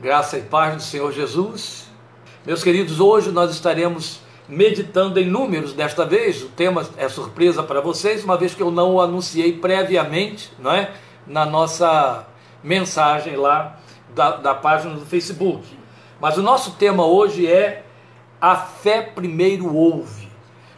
[0.00, 1.86] Graça e paz do Senhor Jesus.
[2.46, 6.42] Meus queridos, hoje nós estaremos meditando em números desta vez.
[6.42, 10.72] O tema é surpresa para vocês, uma vez que eu não o anunciei previamente, não
[10.72, 10.94] é?
[11.26, 12.26] Na nossa
[12.64, 13.78] mensagem lá
[14.14, 15.66] da, da página do Facebook.
[16.18, 17.84] Mas o nosso tema hoje é
[18.40, 20.30] a fé primeiro ouve.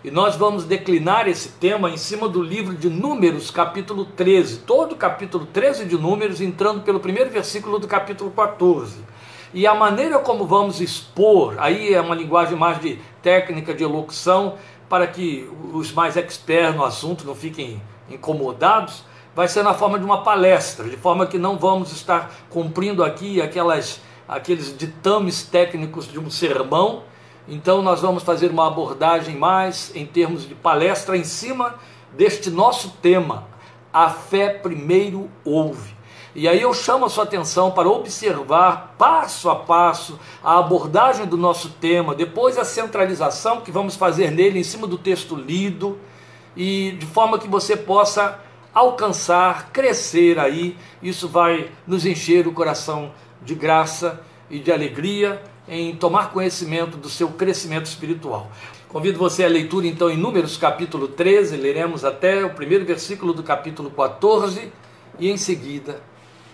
[0.02, 4.62] E nós vamos declinar esse tema em cima do livro de Números, capítulo 13.
[4.62, 9.11] Todo o capítulo 13 de Números, entrando pelo primeiro versículo do capítulo 14.
[9.54, 14.54] E a maneira como vamos expor, aí é uma linguagem mais de técnica de elocução,
[14.88, 17.80] para que os mais experts no assunto não fiquem
[18.10, 23.02] incomodados, vai ser na forma de uma palestra, de forma que não vamos estar cumprindo
[23.02, 27.02] aqui aquelas, aqueles ditames técnicos de um sermão,
[27.48, 31.74] então, nós vamos fazer uma abordagem mais em termos de palestra em cima
[32.12, 33.48] deste nosso tema.
[33.92, 35.94] A fé primeiro ouve.
[36.34, 41.36] E aí eu chamo a sua atenção para observar passo a passo a abordagem do
[41.36, 45.98] nosso tema, depois a centralização que vamos fazer nele em cima do texto lido,
[46.56, 48.40] e de forma que você possa
[48.72, 50.74] alcançar, crescer aí.
[51.02, 57.10] Isso vai nos encher o coração de graça e de alegria em tomar conhecimento do
[57.10, 58.50] seu crescimento espiritual.
[58.88, 63.42] Convido você à leitura então em Números capítulo 13, leremos até o primeiro versículo do
[63.42, 64.72] capítulo 14
[65.18, 66.00] e em seguida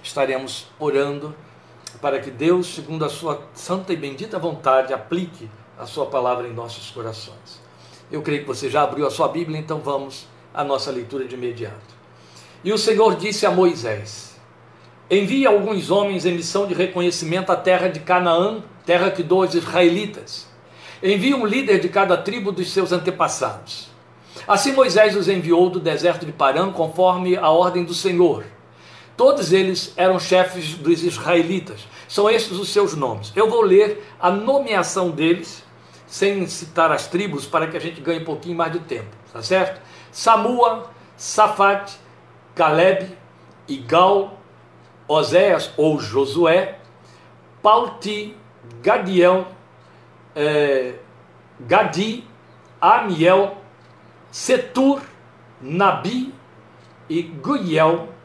[0.08, 1.34] estaremos orando
[2.00, 6.52] para que Deus, segundo a sua santa e bendita vontade, aplique a sua palavra em
[6.52, 7.60] nossos corações.
[8.10, 11.34] Eu creio que você já abriu a sua Bíblia, então vamos à nossa leitura de
[11.34, 11.96] imediato.
[12.64, 14.36] E o Senhor disse a Moisés:
[15.10, 19.54] Envie alguns homens em missão de reconhecimento à terra de Canaã terra que dou aos
[19.54, 20.46] israelitas.
[21.02, 23.90] Envia um líder de cada tribo dos seus antepassados.
[24.46, 28.44] Assim Moisés os enviou do deserto de Parã, conforme a ordem do Senhor.
[29.18, 31.88] Todos eles eram chefes dos israelitas.
[32.06, 33.32] São estes os seus nomes.
[33.34, 35.64] Eu vou ler a nomeação deles,
[36.06, 39.42] sem citar as tribos, para que a gente ganhe um pouquinho mais de tempo, tá
[39.42, 39.82] certo?
[40.12, 41.98] Samua, Safat,
[42.54, 43.10] Caleb,
[43.66, 44.38] Igal,
[45.08, 46.78] Oséias ou Josué,
[47.60, 48.36] Palti,
[48.80, 49.48] Gadiel,
[50.36, 50.94] é,
[51.58, 52.24] Gadi,
[52.80, 53.56] Amiel,
[54.30, 55.02] Setur,
[55.60, 56.32] Nabi
[57.08, 58.16] e Guiel,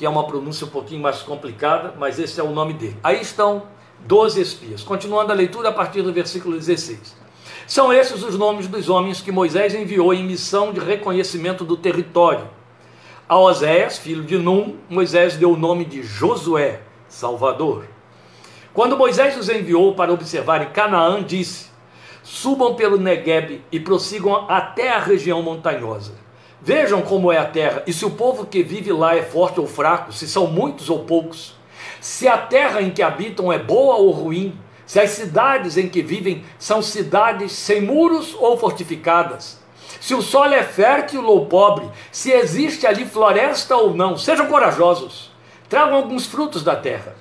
[0.00, 2.96] que é uma pronúncia um pouquinho mais complicada, mas esse é o nome dele.
[3.04, 3.64] Aí estão
[4.06, 4.82] 12 espias.
[4.82, 7.14] Continuando a leitura a partir do versículo 16.
[7.66, 12.48] São esses os nomes dos homens que Moisés enviou em missão de reconhecimento do território.
[13.28, 17.84] A Oséias, filho de Num, Moisés deu o nome de Josué, Salvador.
[18.72, 21.66] Quando Moisés os enviou para observarem Canaã, disse:
[22.22, 26.14] Subam pelo Negueb e prossigam até a região montanhosa.
[26.62, 29.66] Vejam como é a terra e se o povo que vive lá é forte ou
[29.66, 31.54] fraco, se são muitos ou poucos.
[32.00, 36.02] Se a terra em que habitam é boa ou ruim, se as cidades em que
[36.02, 39.58] vivem são cidades sem muros ou fortificadas.
[40.00, 45.30] Se o solo é fértil ou pobre, se existe ali floresta ou não, sejam corajosos.
[45.68, 47.14] Tragam alguns frutos da terra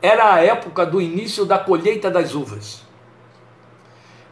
[0.00, 2.82] era a época do início da colheita das uvas.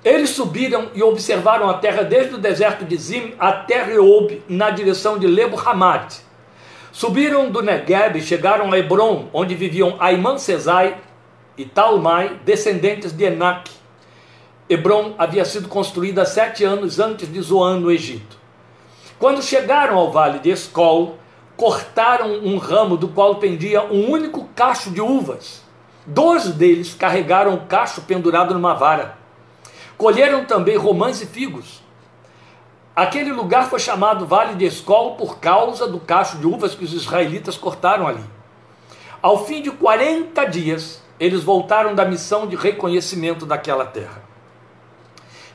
[0.06, 5.19] Eles subiram e observaram a terra desde o deserto de Zim até Reob, na direção
[5.19, 6.19] de Lebo Hamat.
[6.93, 10.97] Subiram do Negev e chegaram a Hebron, onde viviam Aiman Sesai
[11.59, 13.69] e Talmai, descendentes de Enac.
[14.71, 18.39] Hebron havia sido construída sete anos antes de Zoan, no Egito.
[19.19, 21.19] Quando chegaram ao vale de Escol,
[21.56, 25.65] cortaram um ramo do qual pendia um único cacho de uvas.
[26.06, 29.25] Doze deles carregaram o cacho pendurado numa vara.
[29.97, 31.83] Colheram também romãs e figos.
[32.95, 36.93] Aquele lugar foi chamado Vale de Escol por causa do cacho de uvas que os
[36.93, 38.25] israelitas cortaram ali.
[39.23, 44.23] Ao fim de 40 dias, eles voltaram da missão de reconhecimento daquela terra.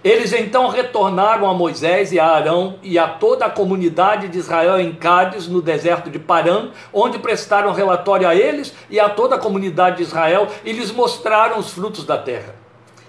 [0.04, 4.80] Eles então retornaram a Moisés e a Arão e a toda a comunidade de Israel
[4.80, 9.40] em Cádiz, no deserto de Parã, onde prestaram relatório a eles e a toda a
[9.40, 12.61] comunidade de Israel e lhes mostraram os frutos da terra.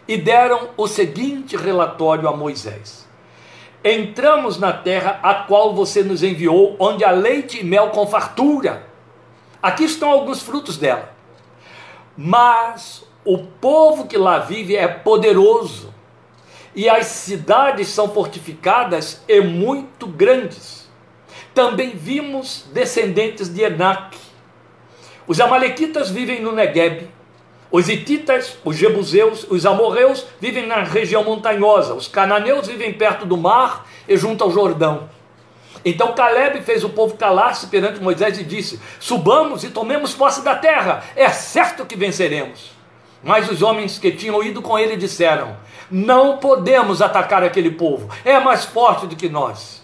[0.06, 3.08] E deram o seguinte relatório a Moisés:
[3.84, 8.86] Entramos na terra a qual você nos enviou, onde há leite e mel com fartura.
[9.62, 11.12] Aqui estão alguns frutos dela.
[12.16, 15.92] Mas o povo que lá vive é poderoso
[16.74, 20.90] e as cidades são fortificadas e muito grandes.
[21.54, 24.16] Também vimos descendentes de Enac.
[25.26, 27.08] Os amalequitas vivem no Negueb.
[27.72, 31.94] Os hititas, os jebuseus, os amorreus vivem na região montanhosa.
[31.94, 35.08] Os cananeus vivem perto do mar e junto ao Jordão.
[35.82, 40.54] Então Caleb fez o povo calar-se perante Moisés e disse: Subamos e tomemos posse da
[40.54, 42.72] terra, é certo que venceremos.
[43.24, 45.56] Mas os homens que tinham ido com ele disseram:
[45.90, 49.82] Não podemos atacar aquele povo, é mais forte do que nós.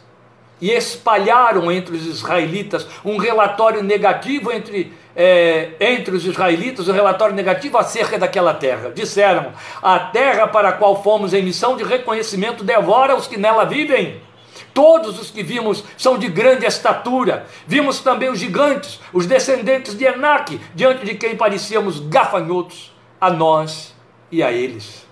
[0.60, 7.34] E espalharam entre os israelitas um relatório negativo entre, é, entre os israelitas, um relatório
[7.34, 8.92] negativo acerca daquela terra.
[8.94, 13.64] Disseram: A terra para a qual fomos em missão de reconhecimento devora os que nela
[13.64, 14.22] vivem.
[14.72, 17.46] Todos os que vimos são de grande estatura.
[17.66, 23.92] Vimos também os gigantes, os descendentes de Enaque, diante de quem parecíamos gafanhotos a nós
[24.30, 25.04] e a eles.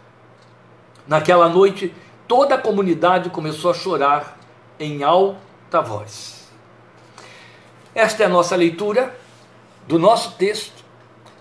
[1.04, 1.92] Naquela noite,
[2.28, 4.38] toda a comunidade começou a chorar
[4.78, 6.48] em alta voz.
[7.92, 9.25] Esta é a nossa leitura
[9.86, 10.84] do nosso texto.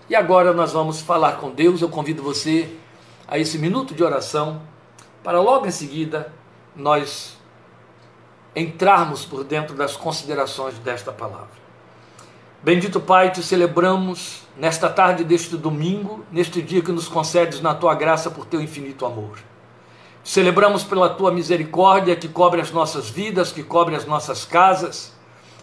[0.08, 1.82] E agora nós vamos falar com Deus.
[1.82, 2.76] Eu convido você
[3.26, 4.62] a esse minuto de oração,
[5.22, 6.32] para logo em seguida
[6.76, 7.36] nós
[8.54, 11.66] entrarmos por dentro das considerações desta palavra.
[12.62, 17.94] Bendito Pai, te celebramos nesta tarde deste domingo, neste dia que nos concedes na tua
[17.94, 19.38] graça por teu infinito amor.
[20.22, 25.15] Celebramos pela tua misericórdia que cobre as nossas vidas, que cobre as nossas casas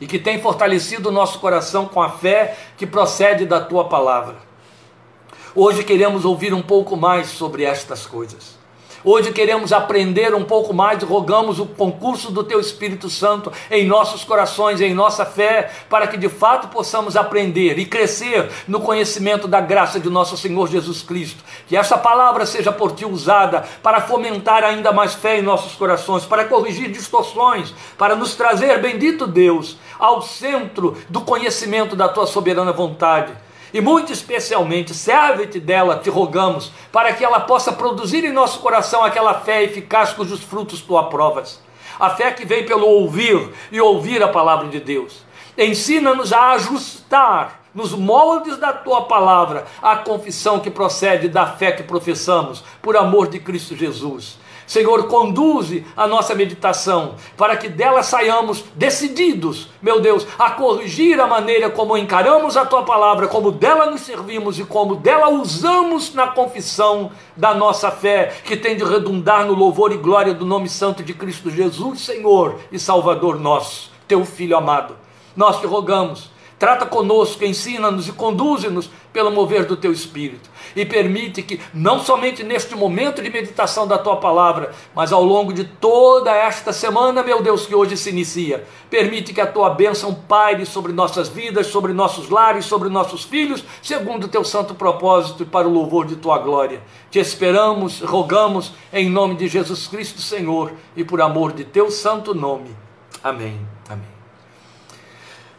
[0.03, 4.35] e que tem fortalecido o nosso coração com a fé que procede da tua palavra.
[5.55, 8.61] Hoje queremos ouvir um pouco mais sobre estas coisas.
[9.05, 14.23] Hoje queremos aprender um pouco mais, rogamos o concurso do Teu Espírito Santo em nossos
[14.23, 19.59] corações, em nossa fé, para que de fato possamos aprender e crescer no conhecimento da
[19.59, 21.43] graça de nosso Senhor Jesus Cristo.
[21.67, 26.23] Que essa palavra seja por Ti usada para fomentar ainda mais fé em nossos corações,
[26.23, 32.71] para corrigir distorções, para nos trazer, bendito Deus, ao centro do conhecimento da Tua soberana
[32.71, 33.33] vontade
[33.73, 39.03] e muito especialmente, serve-te dela, te rogamos, para que ela possa produzir em nosso coração
[39.03, 41.59] aquela fé eficaz cujos frutos tu aprovas.
[41.99, 45.23] A fé que vem pelo ouvir e ouvir a palavra de Deus.
[45.57, 51.81] Ensina-nos a ajustar nos moldes da tua palavra a confissão que procede da fé que
[51.81, 54.37] professamos, por amor de Cristo Jesus.
[54.65, 61.27] Senhor, conduze a nossa meditação para que dela saiamos decididos, meu Deus, a corrigir a
[61.27, 66.27] maneira como encaramos a tua palavra, como dela nos servimos e como dela usamos na
[66.27, 71.03] confissão da nossa fé, que tem de redundar no louvor e glória do nome santo
[71.03, 74.95] de Cristo Jesus, Senhor e Salvador nosso, teu Filho amado.
[75.35, 76.32] Nós te rogamos
[76.63, 80.49] Trata conosco, ensina-nos e conduze-nos pelo mover do teu espírito.
[80.73, 85.51] E permite que, não somente neste momento de meditação da tua palavra, mas ao longo
[85.51, 90.15] de toda esta semana, meu Deus, que hoje se inicia, permite que a tua bênção
[90.15, 95.43] paire sobre nossas vidas, sobre nossos lares, sobre nossos filhos, segundo o teu santo propósito
[95.43, 96.81] e para o louvor de tua glória.
[97.11, 102.33] Te esperamos, rogamos, em nome de Jesus Cristo, Senhor, e por amor de teu santo
[102.33, 102.73] nome.
[103.21, 103.72] Amém.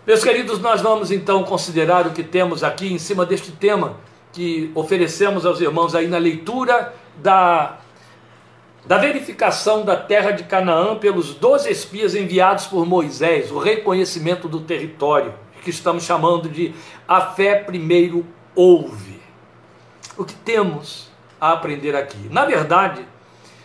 [0.07, 3.97] Meus queridos, nós vamos então considerar o que temos aqui em cima deste tema
[4.35, 7.79] que oferecemos aos irmãos aí na leitura da,
[8.85, 14.61] da verificação da terra de Canaã pelos doze espias enviados por Moisés, o reconhecimento do
[14.61, 16.75] território, que estamos chamando de
[17.09, 19.23] a fé primeiro ouve.
[20.19, 21.09] O que temos
[21.41, 22.29] a aprender aqui?
[22.31, 23.07] Na verdade,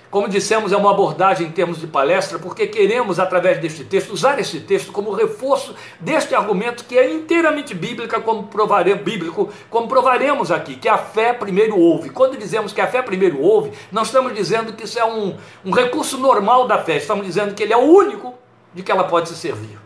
[0.09, 4.39] como dissemos, é uma abordagem em termos de palestra, porque queremos, através deste texto, usar
[4.39, 10.51] este texto como reforço deste argumento que é inteiramente bíblica, como provaremos, bíblico, como provaremos
[10.51, 12.09] aqui, que a fé primeiro ouve.
[12.09, 15.71] Quando dizemos que a fé primeiro ouve, não estamos dizendo que isso é um, um
[15.71, 18.33] recurso normal da fé, estamos dizendo que ele é o único
[18.73, 19.77] de que ela pode se servir.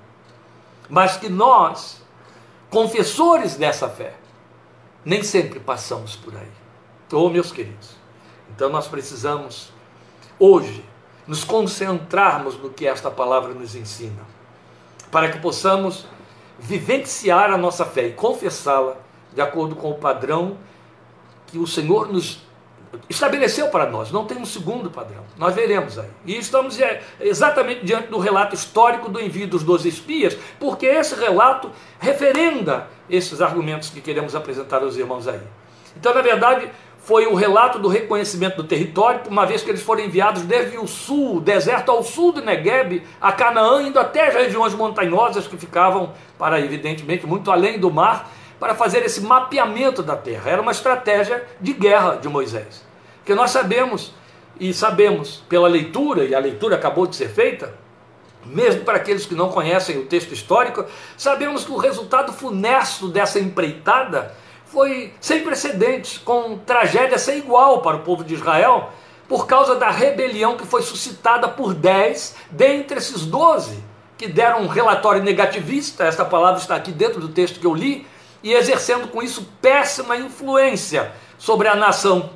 [0.88, 2.02] Mas que nós,
[2.70, 4.14] confessores dessa fé,
[5.04, 6.48] nem sempre passamos por aí.
[7.12, 7.98] Oh, meus queridos,
[8.56, 9.73] então nós precisamos
[10.44, 10.84] hoje
[11.26, 14.22] nos concentrarmos no que esta palavra nos ensina,
[15.10, 16.06] para que possamos
[16.60, 18.98] vivenciar a nossa fé e confessá-la
[19.34, 20.58] de acordo com o padrão
[21.48, 22.44] que o Senhor nos
[23.10, 24.12] estabeleceu para nós.
[24.12, 25.24] Não tem um segundo padrão.
[25.38, 26.10] Nós veremos aí.
[26.26, 31.16] E estamos é, exatamente diante do relato histórico do envio dos doze espias, porque esse
[31.16, 35.42] relato referenda esses argumentos que queremos apresentar aos irmãos aí.
[35.96, 36.70] Então, na verdade,
[37.04, 40.88] foi o relato do reconhecimento do território, uma vez que eles foram enviados desde o
[40.88, 46.14] sul, deserto ao sul do Negueb, a Canaã, indo até as regiões montanhosas que ficavam,
[46.40, 50.50] para evidentemente, muito além do mar, para fazer esse mapeamento da terra.
[50.50, 52.86] Era uma estratégia de guerra de Moisés.
[53.26, 54.14] Que nós sabemos,
[54.58, 57.74] e sabemos pela leitura, e a leitura acabou de ser feita,
[58.46, 60.86] mesmo para aqueles que não conhecem o texto histórico,
[61.18, 64.34] sabemos que o resultado funesto dessa empreitada
[64.74, 68.90] foi sem precedentes, com tragédia sem igual para o povo de Israel,
[69.30, 73.84] por causa da rebelião que foi suscitada por dez dentre esses doze,
[74.18, 78.08] que deram um relatório negativista, essa palavra está aqui dentro do texto que eu li,
[78.42, 82.32] e exercendo com isso péssima influência sobre a nação,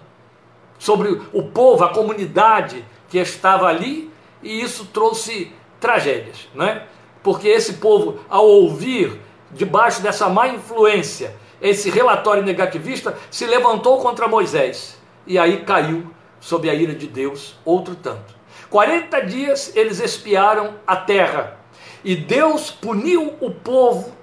[0.78, 4.12] sobre o povo, a comunidade que estava ali,
[4.44, 6.84] e isso trouxe tragédias, né?
[7.24, 9.20] Porque esse povo, ao ouvir
[9.52, 16.70] debaixo dessa má influência, esse relatório negativista, se levantou contra Moisés e aí caiu sob
[16.70, 18.36] a ira de Deus outro tanto.
[18.70, 21.58] 40 dias eles espiaram a terra
[22.04, 24.16] e Deus puniu o povo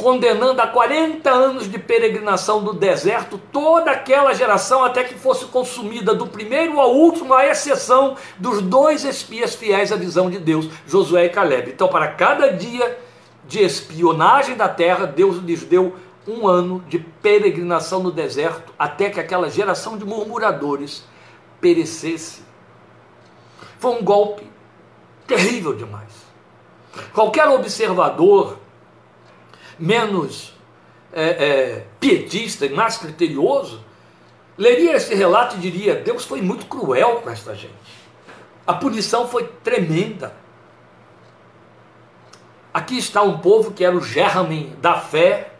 [0.00, 6.14] condenando a 40 anos de peregrinação do deserto toda aquela geração até que fosse consumida
[6.14, 11.26] do primeiro ao último, à exceção dos dois espias fiéis à visão de Deus, Josué
[11.26, 11.70] e Caleb.
[11.70, 12.98] Então, para cada dia
[13.46, 15.94] de espionagem da terra, Deus lhes deu
[16.26, 21.04] um ano de peregrinação no deserto até que aquela geração de murmuradores
[21.60, 22.42] perecesse.
[23.78, 24.46] Foi um golpe
[25.26, 26.12] terrível demais.
[27.12, 28.58] Qualquer observador
[29.78, 30.54] menos
[31.12, 33.82] é, é, pietista e mais criterioso,
[34.56, 38.00] leria esse relato e diria: Deus foi muito cruel com esta gente.
[38.66, 40.34] A punição foi tremenda.
[42.72, 45.54] Aqui está um povo que era o germen da fé,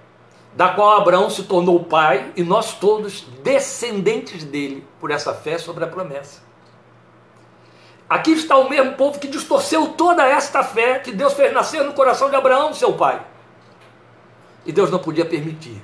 [0.55, 5.85] da qual Abraão se tornou pai, e nós todos descendentes dele por essa fé sobre
[5.85, 6.41] a promessa.
[8.09, 11.93] Aqui está o mesmo povo que distorceu toda esta fé que Deus fez nascer no
[11.93, 13.25] coração de Abraão, seu pai.
[14.67, 15.81] E Deus não podia permitir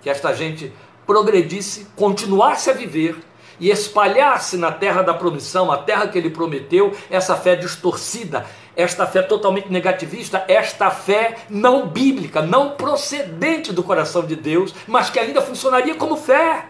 [0.00, 0.72] que esta gente
[1.04, 3.18] progredisse, continuasse a viver
[3.58, 9.06] e espalhasse na terra da promissão, a terra que ele prometeu, essa fé distorcida, esta
[9.06, 15.18] fé totalmente negativista, esta fé não bíblica, não procedente do coração de Deus, mas que
[15.18, 16.66] ainda funcionaria como fé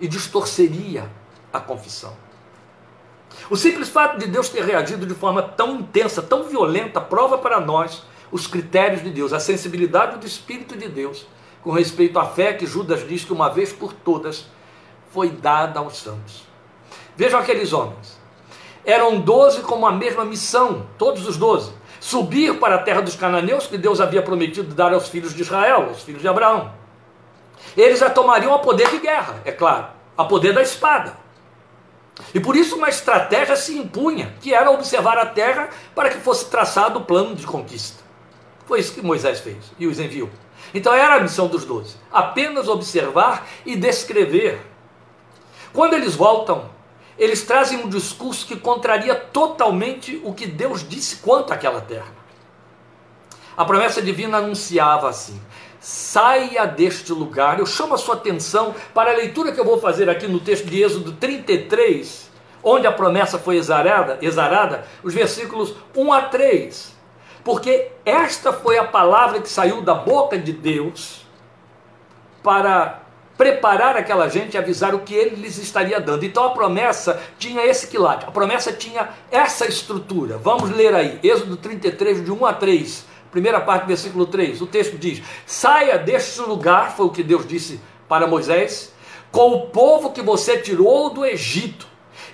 [0.00, 1.08] e distorceria
[1.52, 2.16] a confissão.
[3.48, 7.60] O simples fato de Deus ter reagido de forma tão intensa, tão violenta, prova para
[7.60, 11.26] nós os critérios de Deus, a sensibilidade do Espírito de Deus
[11.62, 14.46] com respeito à fé que Judas diz que uma vez por todas
[15.10, 16.46] foi dada aos santos.
[17.16, 18.18] Vejam aqueles homens.
[18.84, 21.72] Eram doze com a mesma missão, todos os doze.
[22.00, 25.88] Subir para a terra dos cananeus que Deus havia prometido dar aos filhos de Israel,
[25.88, 26.72] aos filhos de Abraão.
[27.76, 31.14] Eles já tomariam a poder de guerra, é claro, a poder da espada.
[32.34, 36.48] E por isso uma estratégia se impunha, que era observar a terra para que fosse
[36.50, 38.02] traçado o plano de conquista.
[38.66, 40.30] Foi isso que Moisés fez e os enviou.
[40.72, 44.60] Então era a missão dos doze: apenas observar e descrever.
[45.72, 46.70] Quando eles voltam,
[47.18, 52.12] eles trazem um discurso que contraria totalmente o que Deus disse quanto àquela terra.
[53.56, 55.40] A promessa divina anunciava assim:
[55.78, 57.58] saia deste lugar.
[57.58, 60.66] Eu chamo a sua atenção para a leitura que eu vou fazer aqui no texto
[60.66, 62.30] de Êxodo 33,
[62.62, 67.00] onde a promessa foi exarada, exarada os versículos 1 a 3
[67.44, 71.26] porque esta foi a palavra que saiu da boca de Deus
[72.42, 72.99] para
[73.40, 76.26] preparar aquela gente e avisar o que ele lhes estaria dando.
[76.26, 80.36] Então a promessa tinha esse quilate, a promessa tinha essa estrutura.
[80.36, 84.60] Vamos ler aí, Êxodo 33, de 1 a 3, primeira parte versículo 3.
[84.60, 88.92] O texto diz: Saia deste lugar, foi o que Deus disse para Moisés,
[89.32, 91.86] com o povo que você tirou do Egito,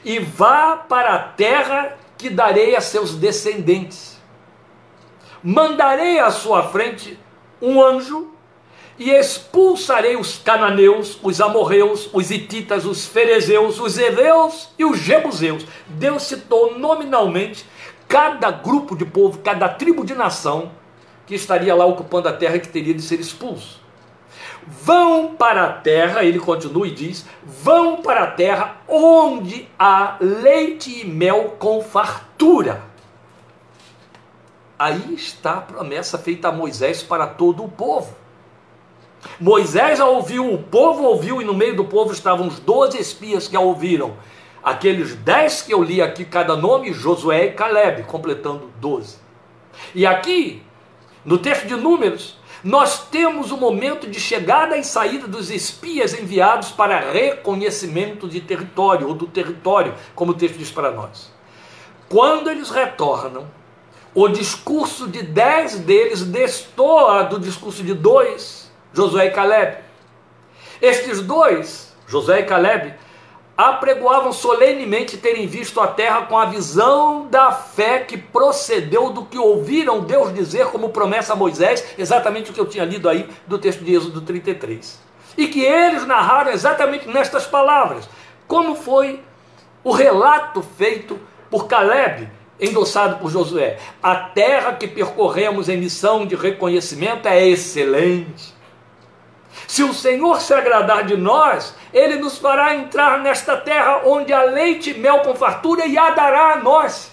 [0.05, 4.17] e vá para a terra que darei a seus descendentes
[5.49, 7.17] mandarei à sua frente
[7.63, 8.36] um anjo
[8.99, 15.67] e expulsarei os cananeus, os amorreus, os hititas, os ferezeus, os heveus e os jebuseus.
[15.87, 17.67] Deus citou nominalmente
[18.09, 20.73] cada grupo de povo, cada tribo de nação
[21.27, 23.85] que estaria lá ocupando a terra que teria de ser expulso.
[24.67, 31.03] Vão para a terra, ele continua e diz: vão para a terra onde há leite
[31.03, 32.97] e mel com fartura
[34.79, 38.15] Aí está a promessa feita a Moisés para todo o povo.
[39.41, 43.49] Moisés a ouviu, o povo ouviu, e no meio do povo estavam os doze espias
[43.49, 44.15] que a ouviram.
[44.63, 49.19] Aqueles dez que eu li aqui, cada nome, Josué e Caleb, completando doze.
[49.95, 50.63] E aqui,
[51.25, 56.71] no texto de Números, nós temos o momento de chegada e saída dos espias enviados
[56.71, 61.31] para reconhecimento de território, ou do território, como o texto diz para nós.
[62.09, 63.47] Quando eles retornam,
[64.15, 68.66] o discurso de dez deles destoa do discurso de dois,
[68.97, 69.77] Josué e Caleb.
[70.81, 72.95] Estes dois, Josué e Caleb,
[73.55, 79.39] apregoavam solenemente terem visto a terra com a visão da fé que procedeu do que
[79.39, 83.59] ouviram Deus dizer como promessa a Moisés, exatamente o que eu tinha lido aí do
[83.59, 84.99] texto de Êxodo 33.
[85.37, 88.09] E que eles narraram exatamente nestas palavras,
[88.49, 89.23] como foi
[89.85, 93.79] o relato feito por Caleb endossado por Josué.
[94.03, 98.56] A terra que percorremos em missão de reconhecimento é excelente.
[99.67, 104.43] Se o Senhor se agradar de nós, ele nos fará entrar nesta terra onde há
[104.43, 107.13] leite e mel com fartura e a dará a nós.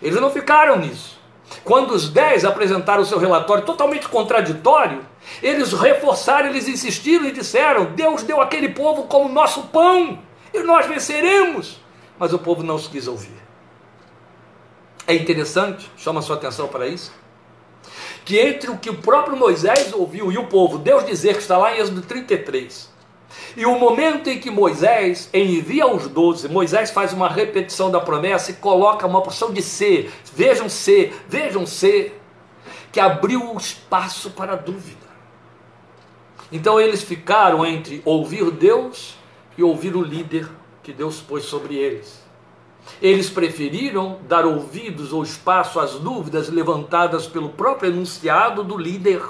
[0.00, 1.16] Eles não ficaram nisso.
[1.64, 5.04] Quando os dez apresentaram o seu relatório totalmente contraditório,
[5.42, 10.18] eles reforçaram, eles insistiram e disseram: Deus deu aquele povo como nosso pão
[10.52, 11.80] e nós venceremos.
[12.18, 13.36] Mas o povo não os quis ouvir.
[15.06, 17.12] É interessante, chama sua atenção para isso,
[18.26, 21.56] que entre o que o próprio Moisés ouviu e o povo, Deus dizer que está
[21.56, 22.90] lá em Êxodo 33,
[23.56, 28.50] e o momento em que Moisés envia os doze, Moisés faz uma repetição da promessa
[28.50, 32.20] e coloca uma porção de ser, vejam ser, vejam ser,
[32.90, 35.06] que abriu o espaço para a dúvida.
[36.50, 39.16] Então eles ficaram entre ouvir Deus
[39.56, 40.48] e ouvir o líder
[40.82, 42.25] que Deus pôs sobre eles.
[43.00, 49.22] Eles preferiram dar ouvidos ou espaço às dúvidas levantadas pelo próprio enunciado do líder.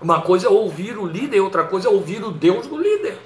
[0.00, 3.18] Uma coisa é ouvir o líder, outra coisa é ouvir o Deus do líder.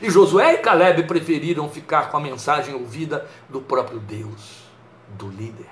[0.00, 4.64] E Josué e Caleb preferiram ficar com a mensagem ouvida do próprio Deus,
[5.10, 5.66] do líder.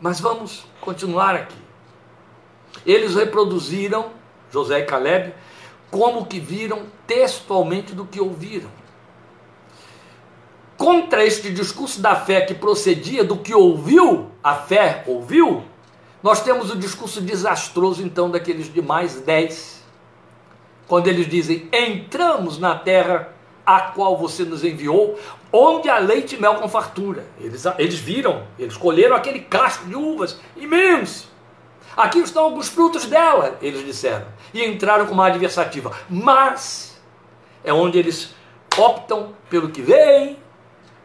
[0.00, 1.62] Mas vamos continuar aqui.
[2.84, 4.10] Eles reproduziram,
[4.50, 5.32] José e Caleb,
[5.90, 8.70] como que viram textualmente do que ouviram.
[10.82, 15.62] Contra este discurso da fé que procedia do que ouviu, a fé ouviu,
[16.20, 19.80] nós temos o discurso desastroso então daqueles demais dez,
[20.88, 23.32] quando eles dizem: entramos na terra
[23.64, 25.16] a qual você nos enviou,
[25.52, 27.26] onde há leite e mel com fartura.
[27.38, 31.30] Eles, eles viram, eles colheram aquele cacho de uvas imenso.
[31.96, 35.92] Aqui estão alguns frutos dela, eles disseram, e entraram com uma adversativa.
[36.10, 37.00] Mas
[37.62, 38.34] é onde eles
[38.76, 40.41] optam pelo que vem,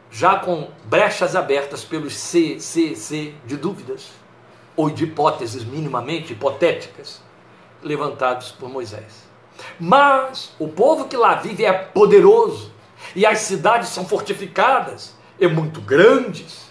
[0.10, 4.10] já com brechas abertas pelos C, C, C de dúvidas
[4.76, 7.22] ou de hipóteses minimamente hipotéticas
[7.82, 9.28] levantados por Moisés.
[9.80, 12.72] Mas o povo que lá vive é poderoso
[13.16, 16.68] e as cidades são fortificadas e muito grandes.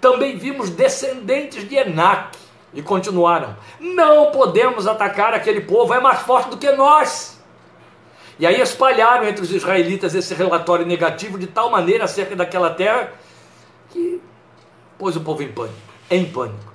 [0.00, 2.36] Também vimos descendentes de Enac
[2.74, 7.35] e continuaram: Não podemos atacar aquele povo, é mais forte do que nós.
[8.38, 13.12] E aí espalharam entre os israelitas esse relatório negativo de tal maneira acerca daquela terra
[13.90, 14.20] que
[14.98, 15.76] pôs o povo em pânico,
[16.10, 16.72] em pânico.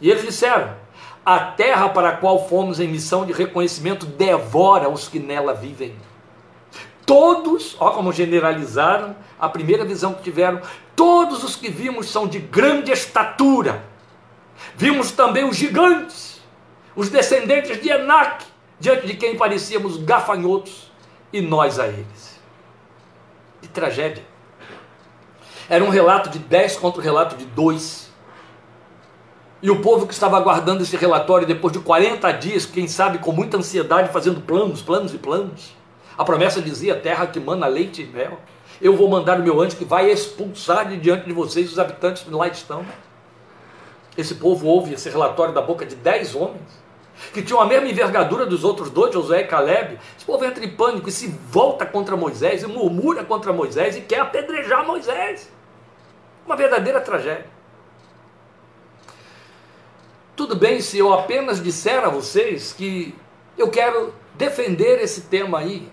[0.00, 0.72] E eles disseram:
[1.24, 5.96] A terra para a qual fomos em missão de reconhecimento devora os que nela vivem.
[7.04, 10.60] Todos, ó como generalizaram a primeira visão que tiveram,
[10.94, 13.82] todos os que vimos são de grande estatura.
[14.76, 16.40] Vimos também os gigantes,
[16.94, 18.44] os descendentes de Enac,
[18.80, 20.90] diante de quem parecíamos gafanhotos,
[21.32, 22.40] e nós a eles.
[23.60, 24.24] Que tragédia.
[25.68, 28.08] Era um relato de 10 contra o relato de 2.
[29.60, 33.32] E o povo que estava aguardando esse relatório depois de 40 dias, quem sabe com
[33.32, 35.76] muita ansiedade, fazendo planos, planos e planos.
[36.16, 38.38] A promessa dizia: terra que mana leite e mel.
[38.80, 42.22] Eu vou mandar o meu anjo que vai expulsar de diante de vocês os habitantes
[42.22, 42.86] que lá estão.
[44.16, 46.62] Esse povo ouve esse relatório da boca de dez homens,
[47.32, 49.98] que tinham a mesma envergadura dos outros dois, Josué e Caleb.
[50.16, 54.00] Esse povo entra em pânico e se volta contra Moisés, e murmura contra Moisés e
[54.00, 55.50] quer apedrejar Moisés.
[56.46, 57.46] Uma verdadeira tragédia.
[60.34, 63.14] Tudo bem se eu apenas disser a vocês que
[63.56, 65.90] eu quero defender esse tema aí.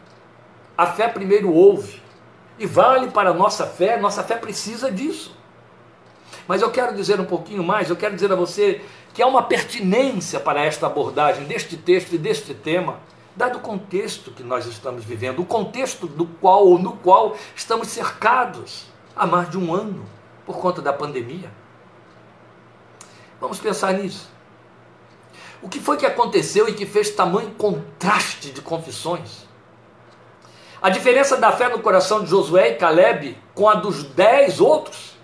[0.77, 2.01] A fé primeiro ouve.
[2.59, 5.35] E vale para a nossa fé, nossa fé precisa disso.
[6.47, 8.81] Mas eu quero dizer um pouquinho mais, eu quero dizer a você
[9.13, 12.99] que há uma pertinência para esta abordagem deste texto e deste tema,
[13.35, 17.87] dado o contexto que nós estamos vivendo, o contexto do qual ou no qual estamos
[17.87, 20.05] cercados há mais de um ano
[20.45, 21.51] por conta da pandemia.
[23.39, 24.29] Vamos pensar nisso.
[25.61, 29.45] O que foi que aconteceu e que fez tamanho contraste de confissões?
[30.81, 35.14] A diferença da fé no coração de Josué e Caleb com a dos dez outros,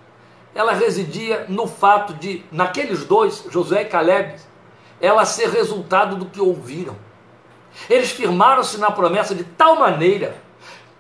[0.54, 4.36] ela residia no fato de, naqueles dois, Josué e Caleb,
[5.00, 6.96] ela ser resultado do que ouviram.
[7.90, 10.36] Eles firmaram-se na promessa de tal maneira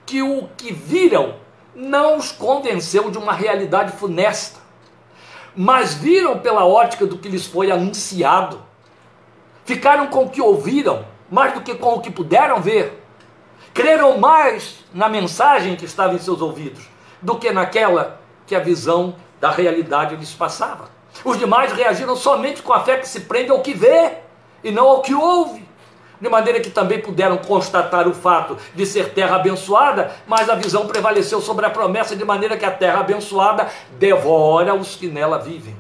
[0.06, 1.36] que o que viram
[1.76, 4.60] não os convenceu de uma realidade funesta,
[5.56, 8.72] mas viram pela ótica do que lhes foi anunciado
[9.66, 13.02] ficaram com o que ouviram, mais do que com o que puderam ver.
[13.74, 16.90] Creram mais na mensagem que estava em seus ouvidos
[17.22, 20.90] do que naquela que a visão da realidade lhes passava.
[21.26, 24.14] Os demais reagiram somente com a fé que se prende ao que vê
[24.64, 25.68] e não ao que ouve.
[26.22, 30.86] De maneira que também puderam constatar o fato de ser terra abençoada, mas a visão
[30.86, 35.76] prevaleceu sobre a promessa, de maneira que a terra abençoada devora os que nela vivem.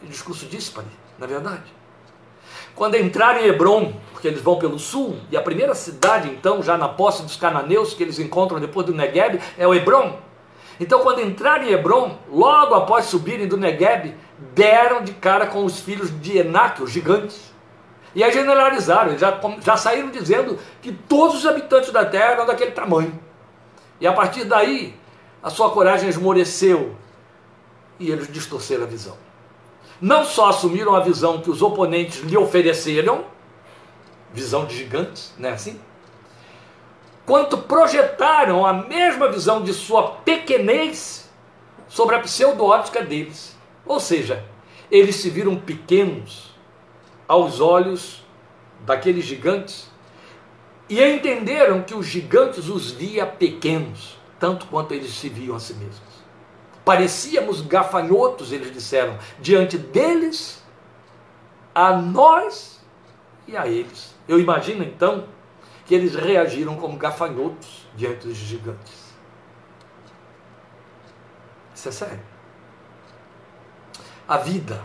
[0.00, 0.86] Que discurso dispare,
[1.18, 1.64] na verdade.
[2.76, 6.78] Quando entrarem em Hebron, porque eles vão pelo sul, e a primeira cidade, então, já
[6.78, 10.16] na posse dos cananeus, que eles encontram depois do Negueb, é o Hebron.
[10.80, 14.14] Então, quando entrarem em Hebron, logo após subirem do Negueb,
[14.54, 17.52] deram de cara com os filhos de Enac, os gigantes.
[18.14, 22.72] E aí generalizaram, já, já saíram dizendo que todos os habitantes da terra eram daquele
[22.72, 23.18] tamanho.
[24.00, 24.94] E a partir daí,
[25.42, 26.94] a sua coragem esmoreceu
[27.98, 29.16] e eles distorceram a visão.
[30.00, 33.24] Não só assumiram a visão que os oponentes lhe ofereceram,
[34.32, 35.80] visão de gigantes, não é assim?
[37.24, 41.22] Quanto projetaram a mesma visão de sua pequenez
[41.92, 43.54] sobre a pseudo-ótica deles.
[43.84, 44.44] Ou seja,
[44.90, 46.54] eles se viram pequenos
[47.28, 48.24] aos olhos
[48.80, 49.90] daqueles gigantes
[50.88, 55.74] e entenderam que os gigantes os via pequenos, tanto quanto eles se viam a si
[55.74, 56.00] mesmos.
[56.84, 60.62] Parecíamos gafanhotos, eles disseram, diante deles,
[61.74, 62.80] a nós
[63.46, 64.14] e a eles.
[64.26, 65.24] Eu imagino então
[65.84, 69.12] que eles reagiram como gafanhotos diante dos gigantes.
[71.74, 72.20] Isso é sério.
[74.28, 74.82] A vida,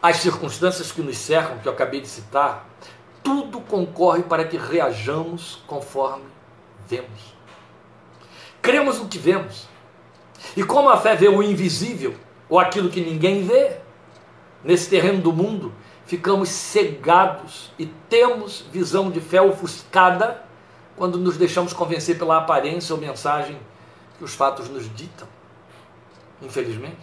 [0.00, 2.66] as circunstâncias que nos cercam, que eu acabei de citar,
[3.22, 6.24] tudo concorre para que reajamos conforme
[6.86, 7.34] vemos.
[8.62, 9.68] Cremos no que vemos.
[10.56, 12.14] E como a fé vê o invisível,
[12.48, 13.78] ou aquilo que ninguém vê,
[14.64, 15.72] nesse terreno do mundo,
[16.10, 20.42] ficamos cegados e temos visão de fé ofuscada
[20.96, 23.56] quando nos deixamos convencer pela aparência ou mensagem
[24.18, 25.28] que os fatos nos ditam.
[26.42, 26.96] Infelizmente.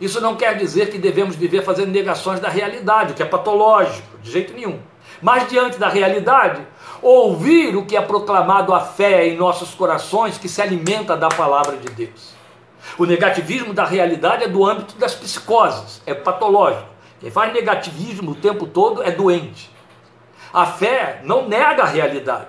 [0.00, 4.16] Isso não quer dizer que devemos viver fazendo negações da realidade, o que é patológico,
[4.22, 4.80] de jeito nenhum.
[5.20, 6.66] Mas diante da realidade,
[7.02, 11.76] ouvir o que é proclamado a fé em nossos corações que se alimenta da palavra
[11.76, 12.32] de Deus.
[12.96, 16.89] O negativismo da realidade é do âmbito das psicoses, é patológico.
[17.20, 19.70] Quem faz negativismo o tempo todo é doente.
[20.52, 22.48] A fé não nega a realidade,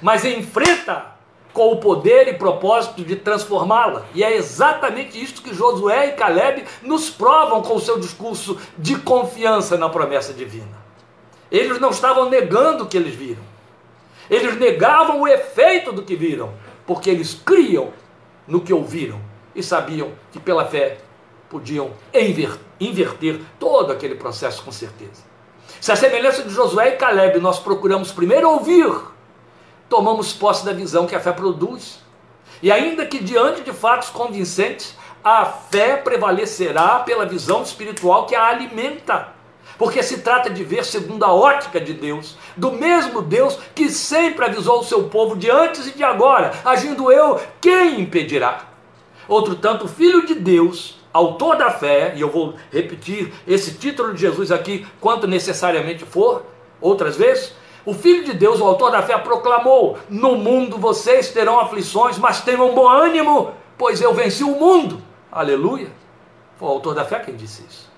[0.00, 1.12] mas enfrenta
[1.52, 4.06] com o poder e propósito de transformá-la.
[4.14, 8.96] E é exatamente isso que Josué e Caleb nos provam com o seu discurso de
[8.98, 10.84] confiança na promessa divina.
[11.50, 13.42] Eles não estavam negando o que eles viram.
[14.30, 16.54] Eles negavam o efeito do que viram,
[16.86, 17.92] porque eles criam
[18.48, 19.20] no que ouviram
[19.54, 20.98] e sabiam que pela fé
[21.48, 22.63] podiam inverter
[23.58, 25.22] todo aquele processo com certeza.
[25.80, 28.90] Se a semelhança de Josué e Caleb nós procuramos primeiro ouvir,
[29.88, 32.02] tomamos posse da visão que a fé produz.
[32.62, 38.46] E ainda que diante de fatos convincentes, a fé prevalecerá pela visão espiritual que a
[38.46, 39.28] alimenta.
[39.76, 44.44] Porque se trata de ver segundo a ótica de Deus, do mesmo Deus que sempre
[44.44, 48.66] avisou o seu povo de antes e de agora, agindo eu, quem impedirá?
[49.26, 54.12] Outro tanto, o Filho de Deus, autor da fé, e eu vou repetir esse título
[54.12, 56.44] de Jesus aqui quanto necessariamente for,
[56.80, 57.54] outras vezes,
[57.86, 62.40] o Filho de Deus, o autor da fé, proclamou: No mundo vocês terão aflições, mas
[62.40, 65.00] tenham bom ânimo, pois eu venci o mundo.
[65.30, 65.90] Aleluia.
[66.56, 67.92] Foi o autor da fé quem disse isso.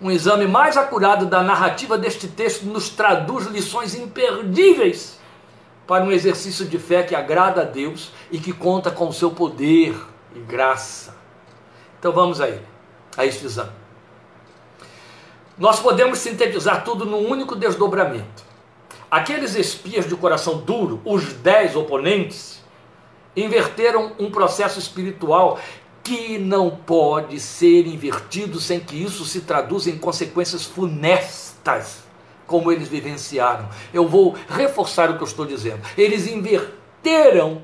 [0.00, 5.18] Um exame mais acurado da narrativa deste texto nos traduz lições imperdíveis
[5.86, 9.30] para um exercício de fé que agrada a Deus e que conta com o seu
[9.30, 9.96] poder
[10.34, 11.15] e graça.
[11.98, 12.60] Então vamos aí,
[13.16, 13.72] a este exame.
[15.58, 18.44] Nós podemos sintetizar tudo num único desdobramento.
[19.10, 22.62] Aqueles espias de coração duro, os dez oponentes,
[23.34, 25.58] inverteram um processo espiritual
[26.02, 32.04] que não pode ser invertido sem que isso se traduza em consequências funestas,
[32.46, 33.68] como eles vivenciaram.
[33.92, 35.80] Eu vou reforçar o que eu estou dizendo.
[35.96, 37.62] Eles inverteram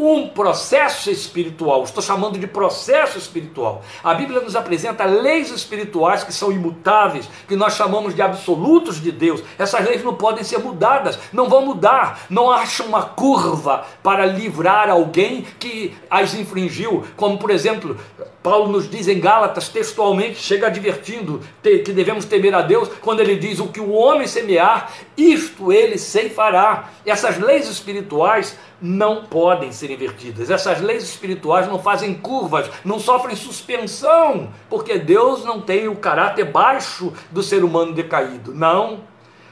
[0.00, 1.84] um processo espiritual.
[1.84, 3.82] Estou chamando de processo espiritual.
[4.02, 9.12] A Bíblia nos apresenta leis espirituais que são imutáveis, que nós chamamos de absolutos de
[9.12, 9.42] Deus.
[9.58, 12.22] Essas leis não podem ser mudadas, não vão mudar.
[12.30, 17.96] Não acha uma curva para livrar alguém que as infringiu, como por exemplo,
[18.42, 23.36] Paulo nos diz em Gálatas textualmente, chega advertindo que devemos temer a Deus, quando ele
[23.36, 26.88] diz: O que o homem semear, isto ele ceifará.
[27.04, 30.50] Essas leis espirituais não podem ser invertidas.
[30.50, 36.44] Essas leis espirituais não fazem curvas, não sofrem suspensão, porque Deus não tem o caráter
[36.44, 38.54] baixo do ser humano decaído.
[38.54, 39.00] Não.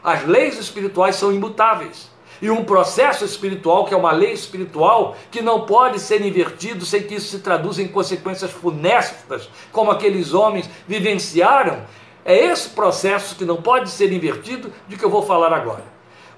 [0.03, 2.11] As leis espirituais são imutáveis.
[2.41, 7.03] E um processo espiritual, que é uma lei espiritual, que não pode ser invertido sem
[7.03, 11.85] que isso se traduza em consequências funestas, como aqueles homens vivenciaram,
[12.25, 15.85] é esse processo que não pode ser invertido de que eu vou falar agora.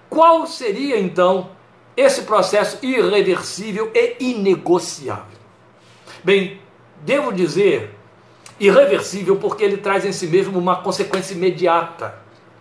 [0.08, 1.50] Qual seria então
[1.96, 5.38] esse processo irreversível e inegociável.
[6.24, 6.60] Bem,
[7.02, 7.94] devo dizer
[8.58, 12.18] irreversível porque ele traz em si mesmo uma consequência imediata,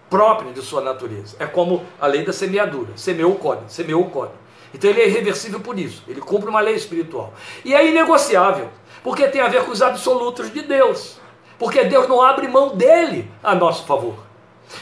[0.09, 1.35] própria de sua natureza.
[1.39, 4.31] É como a lei da semeadura: semeou, colhe, semeou, colhe.
[4.73, 7.33] Então ele é irreversível por isso, ele cumpre uma lei espiritual.
[7.65, 8.69] E é inegociável,
[9.03, 11.17] porque tem a ver com os absolutos de Deus.
[11.57, 14.15] Porque Deus não abre mão dele a nosso favor.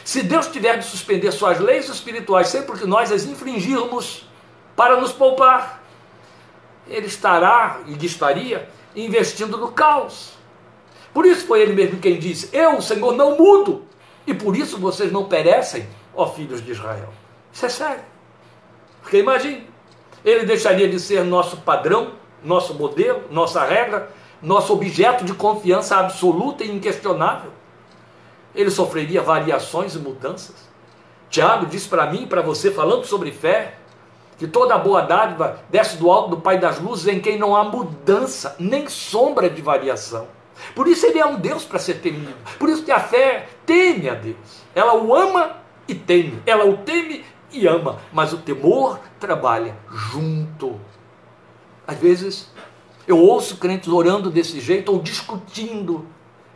[0.04, 4.28] Se Deus tiver de suspender suas leis espirituais sempre que nós as infringirmos
[4.76, 5.82] para nos poupar,
[6.88, 10.34] ele estará e estaria investindo no caos.
[11.14, 13.87] Por isso foi ele mesmo quem disse: Eu, Senhor, não mudo,
[14.28, 17.08] e por isso vocês não perecem, ó filhos de Israel.
[17.52, 18.04] Isso é sério.
[19.02, 19.68] Porque imagine,
[20.24, 22.12] ele deixaria de ser nosso padrão,
[22.44, 24.12] nosso modelo, nossa regra,
[24.42, 27.52] nosso objeto de confiança absoluta e inquestionável.
[28.54, 30.68] Ele sofreria variações e mudanças.
[31.30, 33.78] Tiago diz para mim e para você, falando sobre fé,
[34.38, 37.64] que toda boa dádiva desce do alto do Pai das luzes, em quem não há
[37.64, 40.28] mudança, nem sombra de variação.
[40.76, 42.34] Por isso ele é um Deus para ser temido.
[42.58, 44.64] Por isso que a fé teme a Deus.
[44.74, 46.42] Ela o ama e teme.
[46.46, 48.00] Ela o teme e ama.
[48.12, 50.80] Mas o temor trabalha junto.
[51.86, 52.52] Às vezes
[53.08, 56.06] eu ouço crentes orando desse jeito, ou discutindo,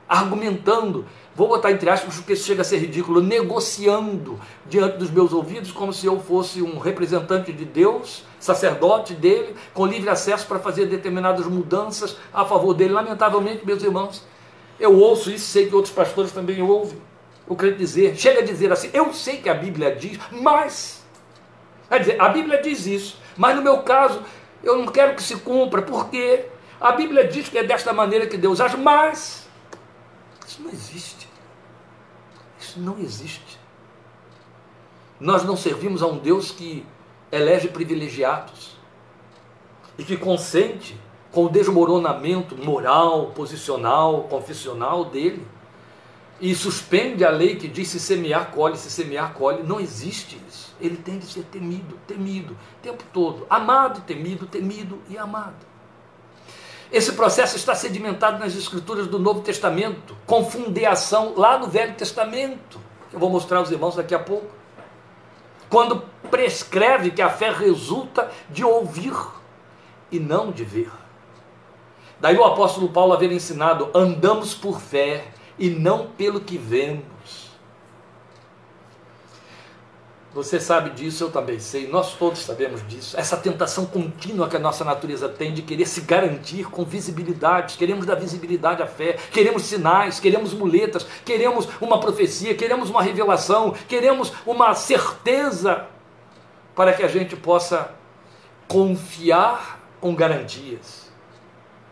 [0.07, 1.05] argumentando,
[1.41, 5.91] vou botar entre aspas porque chega a ser ridículo, negociando diante dos meus ouvidos, como
[5.91, 11.47] se eu fosse um representante de Deus, sacerdote dele, com livre acesso para fazer determinadas
[11.47, 12.93] mudanças a favor dele.
[12.93, 14.23] Lamentavelmente, meus irmãos,
[14.79, 17.01] eu ouço isso, sei que outros pastores também ouvem.
[17.47, 21.03] O crente dizer, chega a dizer assim, eu sei que a Bíblia diz, mas.
[21.89, 24.21] Quer dizer, a Bíblia diz isso, mas no meu caso,
[24.63, 26.45] eu não quero que se cumpra, porque
[26.79, 29.49] a Bíblia diz que é desta maneira que Deus age, mas
[30.47, 31.20] isso não existe.
[32.71, 33.59] Isso não existe.
[35.19, 36.85] Nós não servimos a um Deus que
[37.29, 38.77] elege privilegiados
[39.97, 40.97] e que consente
[41.31, 45.45] com o desmoronamento moral, posicional, confessional dele
[46.39, 49.63] e suspende a lei que diz se semear, colhe, se semear, colhe.
[49.63, 53.45] Não existe isso ele tem de ser temido, temido, o tempo todo.
[53.49, 55.65] Amado, temido, temido e amado.
[56.91, 62.79] Esse processo está sedimentado nas escrituras do Novo Testamento, com fundeação lá no Velho Testamento,
[63.09, 64.47] que eu vou mostrar aos irmãos daqui a pouco.
[65.69, 69.15] Quando prescreve que a fé resulta de ouvir
[70.11, 70.91] e não de ver.
[72.19, 75.27] Daí o apóstolo Paulo haver ensinado: andamos por fé
[75.57, 77.40] e não pelo que vemos.
[80.33, 83.19] Você sabe disso, eu também sei, nós todos sabemos disso.
[83.19, 87.77] Essa tentação contínua que a nossa natureza tem de querer se garantir com visibilidade.
[87.77, 93.75] Queremos dar visibilidade à fé, queremos sinais, queremos muletas, queremos uma profecia, queremos uma revelação,
[93.89, 95.87] queremos uma certeza
[96.73, 97.93] para que a gente possa
[98.69, 101.00] confiar com garantias.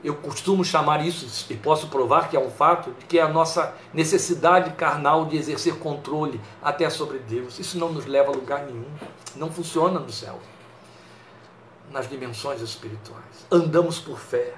[0.03, 3.27] Eu costumo chamar isso, e posso provar que é um fato, de que é a
[3.27, 7.59] nossa necessidade carnal de exercer controle até sobre Deus.
[7.59, 8.87] Isso não nos leva a lugar nenhum.
[9.35, 10.39] Não funciona no céu.
[11.91, 13.45] Nas dimensões espirituais.
[13.51, 14.53] Andamos por fé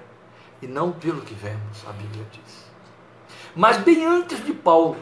[0.62, 2.66] e não pelo que vemos, a Bíblia diz.
[3.56, 4.98] Mas bem antes de Paulo,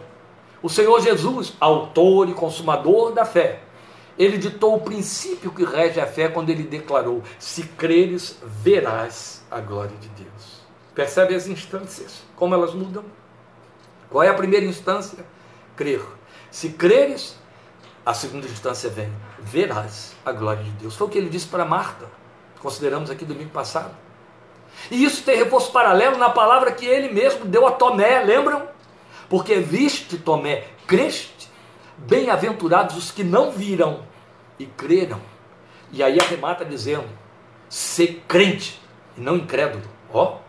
[0.61, 3.61] o Senhor Jesus, autor e consumador da fé,
[4.17, 9.61] ele ditou o princípio que rege a fé quando ele declarou: Se creres, verás a
[9.61, 10.28] glória de Deus.
[10.99, 13.05] Percebe as instâncias, como elas mudam?
[14.09, 15.25] Qual é a primeira instância?
[15.73, 16.01] Crer.
[16.51, 17.37] Se creres,
[18.05, 19.09] a segunda instância vem,
[19.39, 20.97] verás a glória de Deus.
[20.97, 22.05] Foi o que ele disse para Marta,
[22.59, 23.95] consideramos aqui domingo passado.
[24.91, 28.67] E isso tem reforço paralelo na palavra que ele mesmo deu a Tomé, lembram?
[29.29, 31.49] Porque viste, Tomé, creste,
[31.97, 34.03] bem-aventurados os que não viram
[34.59, 35.21] e creram.
[35.93, 37.07] E aí arremata dizendo:
[37.69, 38.81] ser crente
[39.15, 39.85] e não incrédulo.
[40.11, 40.39] Ó,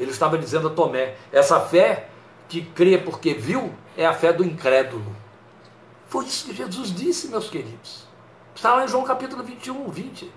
[0.00, 2.08] ele estava dizendo a Tomé: essa fé
[2.48, 5.14] que crê porque viu é a fé do incrédulo.
[6.08, 8.04] Foi isso que Jesus disse, meus queridos.
[8.54, 10.32] Está lá em João capítulo 21, 20.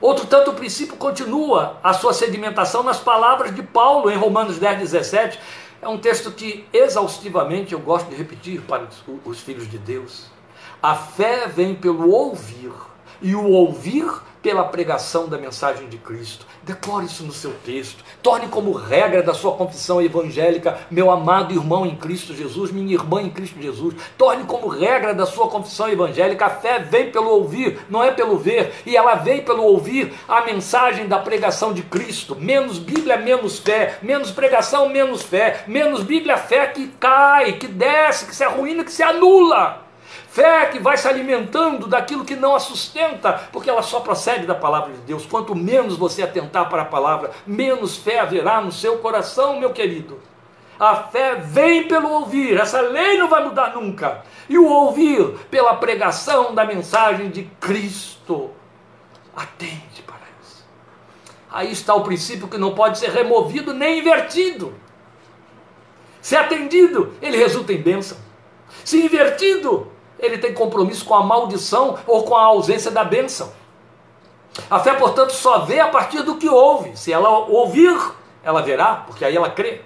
[0.00, 4.78] Outro tanto, o princípio continua a sua sedimentação nas palavras de Paulo em Romanos 10,
[4.78, 5.38] 17.
[5.82, 8.86] É um texto que exaustivamente eu gosto de repetir para
[9.24, 10.26] os filhos de Deus.
[10.82, 12.72] A fé vem pelo ouvir,
[13.20, 14.10] e o ouvir
[14.42, 16.46] pela pregação da mensagem de Cristo.
[16.62, 18.04] Decore isso no seu texto.
[18.22, 23.22] Torne como regra da sua confissão evangélica, meu amado irmão em Cristo Jesus, minha irmã
[23.22, 23.94] em Cristo Jesus.
[24.16, 26.46] Torne como regra da sua confissão evangélica.
[26.46, 28.72] A fé vem pelo ouvir, não é pelo ver.
[28.86, 32.36] E ela vem pelo ouvir a mensagem da pregação de Cristo.
[32.36, 33.98] Menos Bíblia, menos fé.
[34.02, 35.64] Menos pregação, menos fé.
[35.66, 39.89] Menos Bíblia, fé que cai, que desce, que se arruína, que se anula.
[40.30, 44.54] Fé que vai se alimentando daquilo que não a sustenta, porque ela só procede da
[44.54, 45.26] palavra de Deus.
[45.26, 50.20] Quanto menos você atentar para a palavra, menos fé haverá no seu coração, meu querido.
[50.78, 52.60] A fé vem pelo ouvir.
[52.60, 54.22] Essa lei não vai mudar nunca.
[54.48, 58.52] E o ouvir pela pregação da mensagem de Cristo.
[59.34, 60.64] Atende para isso.
[61.50, 64.72] Aí está o princípio que não pode ser removido nem invertido.
[66.22, 68.16] Se atendido, ele resulta em bênção.
[68.84, 73.52] Se invertido, ele tem compromisso com a maldição ou com a ausência da bênção.
[74.70, 76.96] A fé, portanto, só vê a partir do que ouve.
[76.96, 77.96] Se ela ouvir,
[78.42, 79.82] ela verá, porque aí ela crê.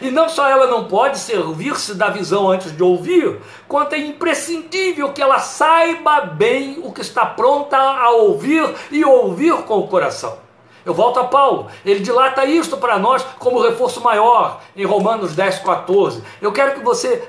[0.00, 5.12] E não só ela não pode servir-se da visão antes de ouvir, quanto é imprescindível
[5.12, 10.38] que ela saiba bem o que está pronta a ouvir e ouvir com o coração.
[10.84, 15.58] Eu volto a Paulo, ele dilata isto para nós como reforço maior em Romanos 10,
[15.58, 16.22] 14.
[16.40, 17.28] Eu quero que você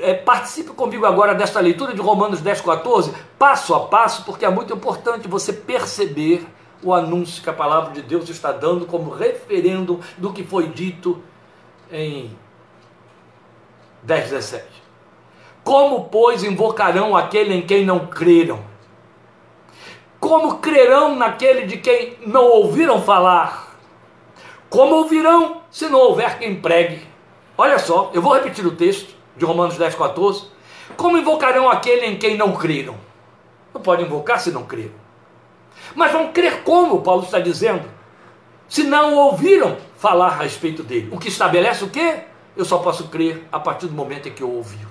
[0.00, 4.50] é, participe comigo agora desta leitura de Romanos 10, 14, passo a passo, porque é
[4.50, 6.46] muito importante você perceber
[6.82, 11.22] o anúncio que a palavra de Deus está dando como referendo do que foi dito
[11.90, 12.36] em
[14.02, 14.64] 10, 17.
[15.64, 18.60] Como, pois, invocarão aquele em quem não creram?
[20.20, 23.76] Como crerão naquele de quem não ouviram falar?
[24.68, 27.06] Como ouvirão se não houver quem pregue?
[27.56, 30.44] Olha só, eu vou repetir o texto de Romanos 10, 14.
[30.96, 32.96] Como invocarão aquele em quem não creram?
[33.72, 34.92] Não podem invocar se não creram.
[35.94, 37.88] Mas vão crer como, Paulo está dizendo?
[38.68, 41.08] Se não ouviram falar a respeito dele.
[41.12, 42.24] O que estabelece o quê?
[42.56, 44.86] Eu só posso crer a partir do momento em que eu ouvir.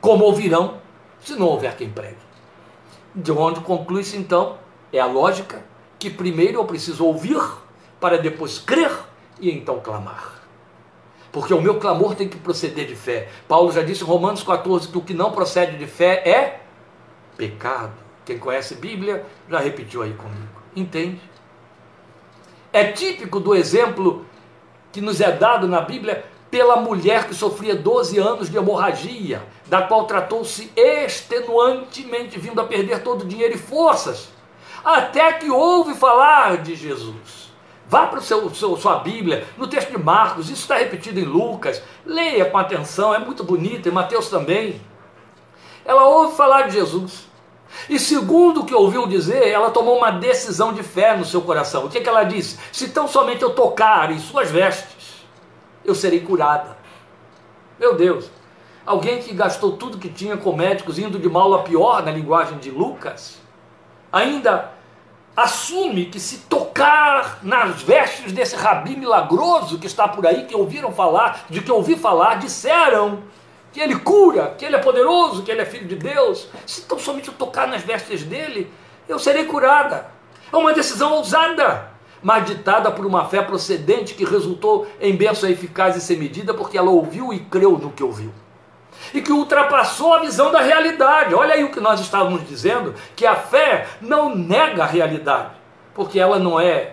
[0.00, 0.78] Como ouvirão,
[1.20, 2.16] se não houver quem pregue?
[3.14, 4.56] De onde conclui-se então?
[4.92, 5.62] É a lógica
[5.98, 7.40] que primeiro eu preciso ouvir
[8.00, 8.90] para depois crer
[9.38, 10.41] e então clamar
[11.32, 13.28] porque o meu clamor tem que proceder de fé.
[13.48, 16.60] Paulo já disse em Romanos 14 que o que não procede de fé é
[17.36, 17.94] pecado.
[18.24, 20.62] Quem conhece Bíblia já repetiu aí comigo.
[20.76, 21.20] Entende?
[22.72, 24.26] É típico do exemplo
[24.92, 29.80] que nos é dado na Bíblia pela mulher que sofria 12 anos de hemorragia, da
[29.80, 34.28] qual tratou-se extenuantemente, vindo a perder todo o dinheiro e forças,
[34.84, 37.41] até que ouve falar de Jesus.
[37.88, 41.24] Vá para o seu, seu, sua Bíblia, no texto de Marcos, isso está repetido em
[41.24, 44.80] Lucas, leia com atenção, é muito bonito, em Mateus também.
[45.84, 47.30] Ela ouve falar de Jesus.
[47.88, 51.84] E segundo o que ouviu dizer, ela tomou uma decisão de fé no seu coração.
[51.84, 52.58] O que, é que ela disse?
[52.70, 55.24] Se tão somente eu tocar em suas vestes,
[55.84, 56.76] eu serei curada.
[57.78, 58.30] Meu Deus,
[58.86, 62.58] alguém que gastou tudo que tinha com médicos, indo de mal a pior na linguagem
[62.58, 63.38] de Lucas,
[64.12, 64.70] ainda
[65.36, 70.92] assume que se tocar nas vestes desse rabi milagroso que está por aí, que ouviram
[70.92, 73.22] falar, de que ouvi falar, disseram
[73.72, 76.48] que ele cura, que ele é poderoso, que ele é filho de Deus.
[76.66, 78.70] Se tão somente eu tocar nas vestes dele,
[79.08, 80.06] eu serei curada.
[80.52, 81.90] É uma decisão ousada,
[82.22, 86.76] mas ditada por uma fé procedente que resultou em bênção eficaz e sem medida, porque
[86.76, 88.32] ela ouviu e creu no que ouviu
[89.12, 91.34] e que ultrapassou a visão da realidade.
[91.34, 95.50] Olha aí o que nós estávamos dizendo, que a fé não nega a realidade,
[95.94, 96.92] porque ela não é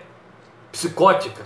[0.72, 1.44] psicótica.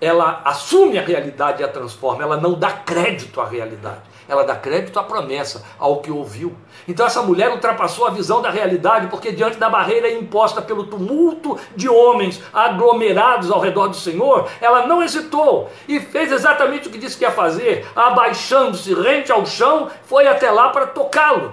[0.00, 4.54] Ela assume a realidade e a transforma, ela não dá crédito à realidade ela dá
[4.54, 6.54] crédito à promessa, ao que ouviu.
[6.86, 11.58] Então essa mulher ultrapassou a visão da realidade, porque diante da barreira imposta pelo tumulto
[11.74, 16.98] de homens aglomerados ao redor do Senhor, ela não hesitou e fez exatamente o que
[16.98, 21.52] disse que ia fazer, abaixando-se rente ao chão, foi até lá para tocá-lo.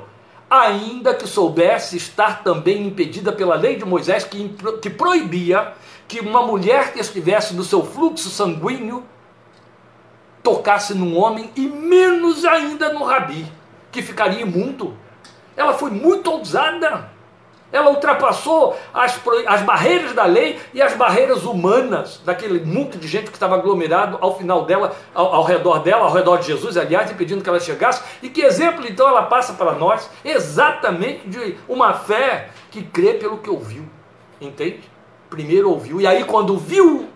[0.49, 5.73] Ainda que soubesse estar também impedida pela lei de Moisés, que, que proibia
[6.07, 9.03] que uma mulher que estivesse no seu fluxo sanguíneo
[10.43, 13.49] tocasse num homem e menos ainda no rabi,
[13.91, 14.95] que ficaria imundo.
[15.55, 17.11] Ela foi muito ousada.
[17.71, 23.31] Ela ultrapassou as, as barreiras da lei e as barreiras humanas, daquele mundo de gente
[23.31, 27.09] que estava aglomerado ao final dela, ao, ao redor dela, ao redor de Jesus, aliás,
[27.09, 28.03] impedindo que ela chegasse.
[28.21, 30.07] E que exemplo então ela passa para nós?
[30.23, 33.85] Exatamente de uma fé que crê pelo que ouviu.
[34.39, 34.81] Entende?
[35.27, 37.09] Primeiro ouviu, e aí quando viu,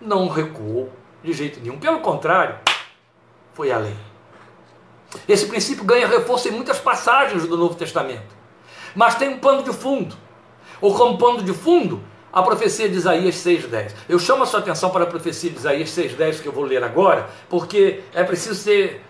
[0.00, 0.90] não recuou
[1.24, 1.78] de jeito nenhum.
[1.78, 2.56] Pelo contrário,
[3.54, 3.96] foi além.
[5.26, 8.34] Esse princípio ganha reforço em muitas passagens do Novo Testamento.
[8.94, 10.14] Mas tem um pano de fundo.
[10.80, 12.02] Ou como pano de fundo,
[12.32, 13.92] a profecia de Isaías 6,10.
[14.08, 16.82] Eu chamo a sua atenção para a profecia de Isaías 6,10 que eu vou ler
[16.82, 19.04] agora, porque é preciso ter,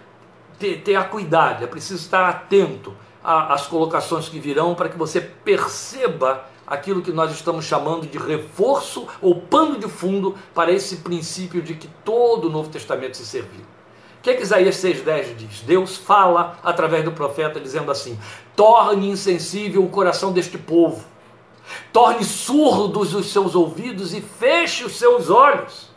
[0.58, 5.20] ter, ter a cuidado, é preciso estar atento às colocações que virão para que você
[5.20, 11.62] perceba aquilo que nós estamos chamando de reforço ou pano de fundo para esse princípio
[11.62, 13.60] de que todo o Novo Testamento se serviu.
[14.18, 15.60] O que, é que Isaías 6,10 diz?
[15.60, 18.18] Deus fala através do profeta dizendo assim:
[18.56, 21.04] torne insensível o coração deste povo,
[21.92, 25.90] torne surdos os seus ouvidos e feche os seus olhos,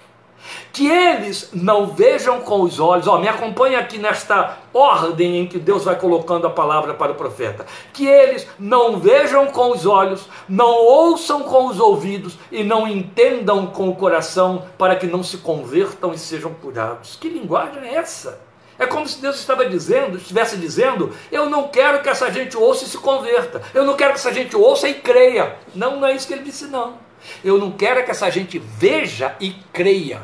[0.72, 5.58] que eles não vejam com os olhos, ó, me acompanha aqui nesta ordem em que
[5.58, 10.28] Deus vai colocando a palavra para o profeta, que eles não vejam com os olhos,
[10.48, 15.38] não ouçam com os ouvidos e não entendam com o coração, para que não se
[15.38, 17.18] convertam e sejam curados.
[17.20, 18.48] Que linguagem é essa?
[18.80, 22.84] É como se Deus estava dizendo, estivesse dizendo: Eu não quero que essa gente ouça
[22.86, 23.62] e se converta.
[23.74, 25.56] Eu não quero que essa gente ouça e creia.
[25.74, 27.00] Não, não é isso que ele disse, não.
[27.44, 30.22] Eu não quero que essa gente veja e creia.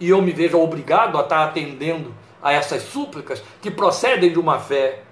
[0.00, 4.58] E eu me veja obrigado a estar atendendo a essas súplicas que procedem de uma
[4.58, 5.02] fé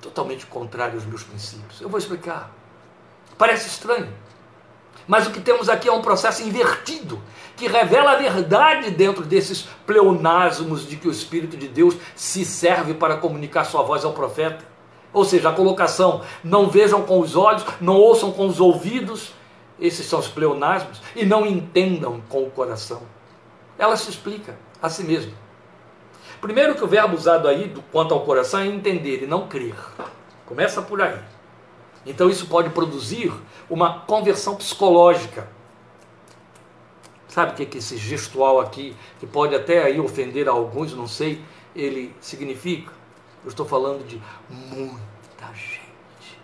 [0.00, 1.80] totalmente contrária aos meus princípios.
[1.80, 2.50] Eu vou explicar.
[3.36, 4.08] Parece estranho.
[5.06, 7.20] Mas o que temos aqui é um processo invertido,
[7.56, 12.94] que revela a verdade dentro desses pleonasmos de que o Espírito de Deus se serve
[12.94, 14.64] para comunicar sua voz ao profeta.
[15.12, 19.32] Ou seja, a colocação, não vejam com os olhos, não ouçam com os ouvidos,
[19.78, 23.02] esses são os pleonasmos, e não entendam com o coração.
[23.78, 25.32] Ela se explica a si mesma.
[26.40, 29.74] Primeiro que o verbo usado aí, quanto ao coração, é entender e não crer.
[30.44, 31.18] Começa por aí.
[32.04, 33.32] Então isso pode produzir
[33.68, 35.48] uma conversão psicológica.
[37.28, 41.06] Sabe o que é esse gestual aqui, que pode até aí ofender a alguns, não
[41.06, 42.92] sei, ele significa?
[43.44, 46.40] Eu estou falando de muita gente.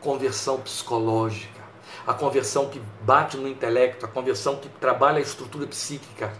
[0.00, 1.59] Conversão psicológica.
[2.06, 6.32] A conversão que bate no intelecto, a conversão que trabalha a estrutura psíquica,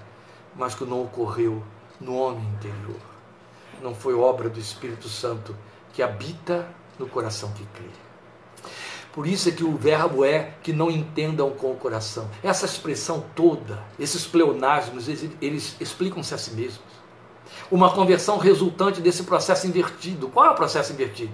[0.57, 1.63] mas que não ocorreu
[2.01, 3.01] no homem interior.
[3.83, 5.57] Não foi obra do Espírito Santo
[5.93, 6.67] que habita
[6.99, 7.89] no coração que crê.
[9.13, 12.31] Por isso é que o verbo é que não entendam com o coração.
[12.43, 17.01] Essa expressão toda, esses pleonasmos, eles, eles explicam-se a si mesmos.
[17.71, 20.29] Uma conversão resultante desse processo invertido.
[20.29, 21.33] Qual é o processo invertido?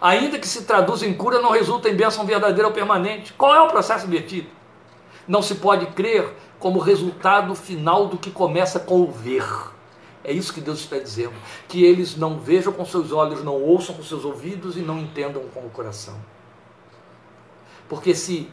[0.00, 3.32] Ainda que se traduza em cura, não resulta em bênção verdadeira ou permanente.
[3.32, 4.48] Qual é o processo invertido?
[5.26, 9.44] Não se pode crer como resultado final do que começa com o ver.
[10.22, 11.34] É isso que Deus está dizendo.
[11.66, 15.42] Que eles não vejam com seus olhos, não ouçam com seus ouvidos e não entendam
[15.54, 16.16] com o coração.
[17.88, 18.50] Porque se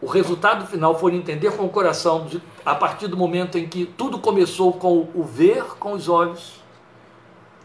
[0.00, 2.26] o resultado final for entender com o coração,
[2.64, 6.62] a partir do momento em que tudo começou com o ver com os olhos,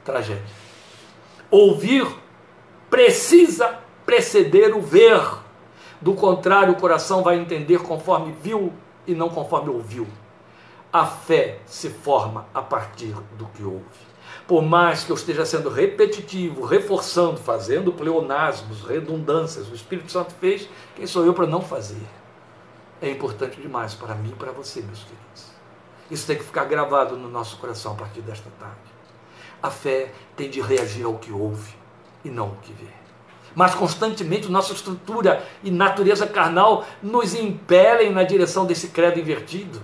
[0.04, 0.44] tragédia.
[1.50, 2.08] Ouvir
[2.96, 5.22] precisa preceder o ver.
[6.00, 8.72] Do contrário, o coração vai entender conforme viu
[9.06, 10.08] e não conforme ouviu.
[10.94, 13.84] A fé se forma a partir do que ouve.
[14.48, 20.70] Por mais que eu esteja sendo repetitivo, reforçando, fazendo pleonasmos, redundâncias, o Espírito Santo fez,
[20.96, 22.08] quem sou eu para não fazer?
[23.02, 25.52] É importante demais para mim e para você, meus queridos.
[26.10, 28.96] Isso tem que ficar gravado no nosso coração a partir desta tarde.
[29.62, 31.84] A fé tem de reagir ao que ouve
[32.26, 32.90] e não ao que vê.
[33.56, 39.82] Mas constantemente nossa estrutura e natureza carnal nos impelem na direção desse credo invertido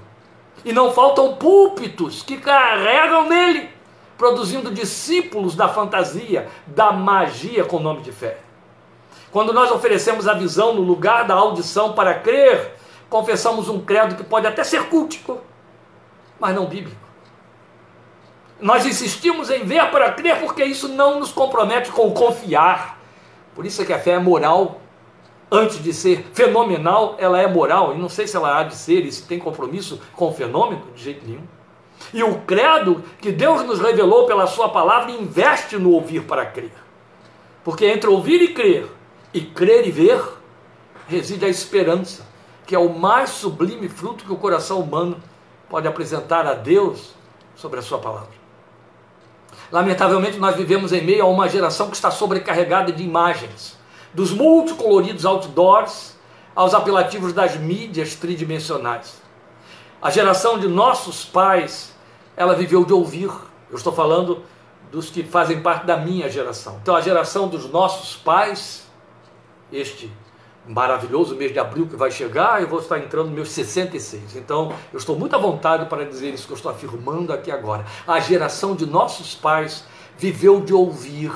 [0.66, 3.70] e não faltam púlpitos que carregam nele,
[4.18, 8.40] produzindo discípulos da fantasia, da magia com o nome de fé.
[9.32, 12.76] Quando nós oferecemos a visão no lugar da audição para crer,
[13.10, 15.40] confessamos um credo que pode até ser cultico,
[16.38, 17.01] mas não bíblico.
[18.62, 23.02] Nós insistimos em ver para crer porque isso não nos compromete com confiar.
[23.56, 24.82] Por isso é que a fé é moral
[25.52, 29.06] antes de ser fenomenal, ela é moral, e não sei se ela há de ser,
[29.06, 31.44] e se tem compromisso com o fenômeno, de jeito nenhum.
[32.14, 36.72] E o credo que Deus nos revelou pela Sua palavra investe no ouvir para crer.
[37.66, 38.88] Porque entre ouvir e crer,
[39.34, 40.24] e crer e ver,
[41.08, 42.26] reside a esperança,
[42.66, 45.18] que é o mais sublime fruto que o coração humano
[45.70, 47.14] pode apresentar a Deus
[47.56, 48.41] sobre a Sua palavra.
[49.72, 53.78] Lamentavelmente, nós vivemos em meio a uma geração que está sobrecarregada de imagens
[54.14, 56.18] dos multicoloridos outdoors
[56.54, 59.22] aos apelativos das mídias tridimensionais.
[60.02, 61.96] A geração de nossos pais,
[62.36, 63.32] ela viveu de ouvir.
[63.70, 64.44] Eu estou falando
[64.92, 66.80] dos que fazem parte da minha geração.
[66.82, 68.86] Então, a geração dos nossos pais,
[69.72, 70.12] este
[70.68, 74.36] maravilhoso mês de abril que vai chegar, eu vou estar entrando nos meus 66.
[74.36, 77.86] Então, eu estou muito à vontade para dizer isso que eu estou afirmando aqui agora.
[78.08, 79.84] A geração de nossos pais
[80.18, 81.32] viveu de ouvir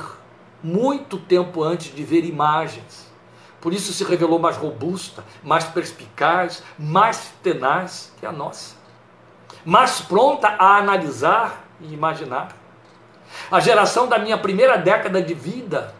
[0.61, 3.11] muito tempo antes de ver imagens.
[3.59, 8.75] Por isso se revelou mais robusta, mais perspicaz, mais tenaz que a nossa.
[9.65, 12.55] Mais pronta a analisar e imaginar.
[13.49, 15.95] A geração da minha primeira década de vida,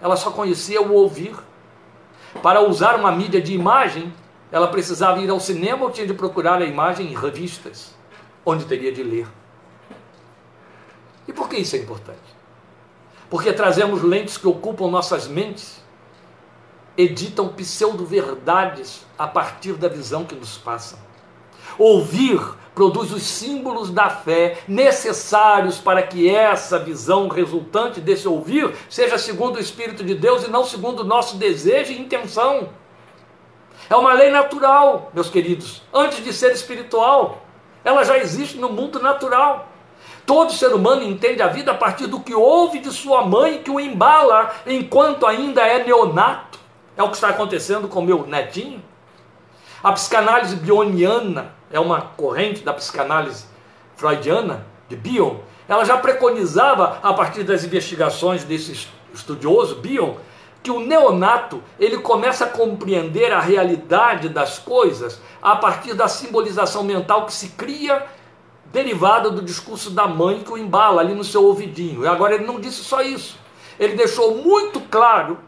[0.00, 1.34] ela só conhecia o ouvir.
[2.42, 4.12] Para usar uma mídia de imagem,
[4.52, 7.94] ela precisava ir ao cinema ou tinha de procurar a imagem em revistas,
[8.44, 9.26] onde teria de ler.
[11.26, 12.34] E por que isso é importante?
[13.34, 15.82] porque trazemos lentes que ocupam nossas mentes,
[16.96, 21.00] editam pseudo-verdades a partir da visão que nos passam.
[21.78, 22.40] Ouvir
[22.74, 29.56] produz os símbolos da fé necessários para que essa visão resultante desse ouvir seja segundo
[29.56, 32.68] o Espírito de Deus e não segundo o nosso desejo e intenção.
[33.88, 37.42] É uma lei natural, meus queridos, antes de ser espiritual.
[37.84, 39.68] Ela já existe no mundo natural.
[40.26, 43.70] Todo ser humano entende a vida a partir do que ouve de sua mãe, que
[43.70, 46.58] o embala enquanto ainda é neonato.
[46.96, 48.82] É o que está acontecendo com meu netinho.
[49.82, 53.46] A psicanálise bioniana é uma corrente da psicanálise
[53.96, 55.36] freudiana, de Bion.
[55.68, 60.14] Ela já preconizava, a partir das investigações desse estudioso, Bion,
[60.62, 66.82] que o neonato ele começa a compreender a realidade das coisas a partir da simbolização
[66.82, 68.06] mental que se cria
[68.72, 72.02] derivada do discurso da mãe que o embala ali no seu ouvidinho.
[72.02, 73.38] E agora ele não disse só isso.
[73.78, 75.38] Ele deixou muito claro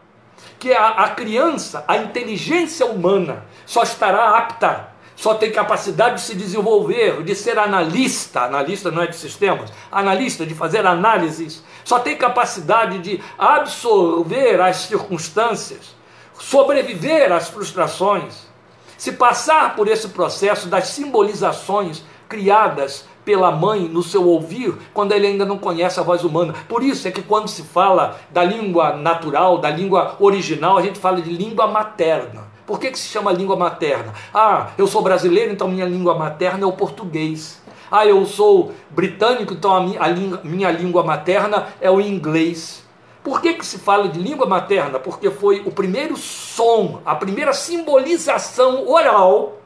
[0.59, 6.35] que a, a criança, a inteligência humana, só estará apta só tem capacidade de se
[6.35, 12.15] desenvolver, de ser analista, analista não é de sistemas, analista, de fazer análises, só tem
[12.15, 15.95] capacidade de absorver as circunstâncias,
[16.39, 18.47] sobreviver às frustrações,
[18.95, 25.25] se passar por esse processo das simbolizações criadas pela mãe no seu ouvir, quando ele
[25.25, 26.53] ainda não conhece a voz humana.
[26.69, 30.99] Por isso é que quando se fala da língua natural, da língua original, a gente
[30.99, 32.46] fala de língua materna.
[32.67, 34.13] Por que, que se chama língua materna?
[34.33, 37.61] Ah, eu sou brasileiro, então minha língua materna é o português.
[37.89, 42.83] Ah, eu sou britânico, então a minha, a língua, minha língua materna é o inglês.
[43.23, 44.99] Por que, que se fala de língua materna?
[44.99, 49.61] Porque foi o primeiro som, a primeira simbolização oral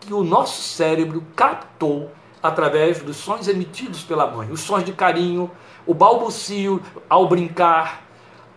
[0.00, 2.10] que o nosso cérebro captou
[2.42, 4.50] através dos sons emitidos pela mãe.
[4.50, 5.48] Os sons de carinho,
[5.86, 8.02] o balbucio ao brincar,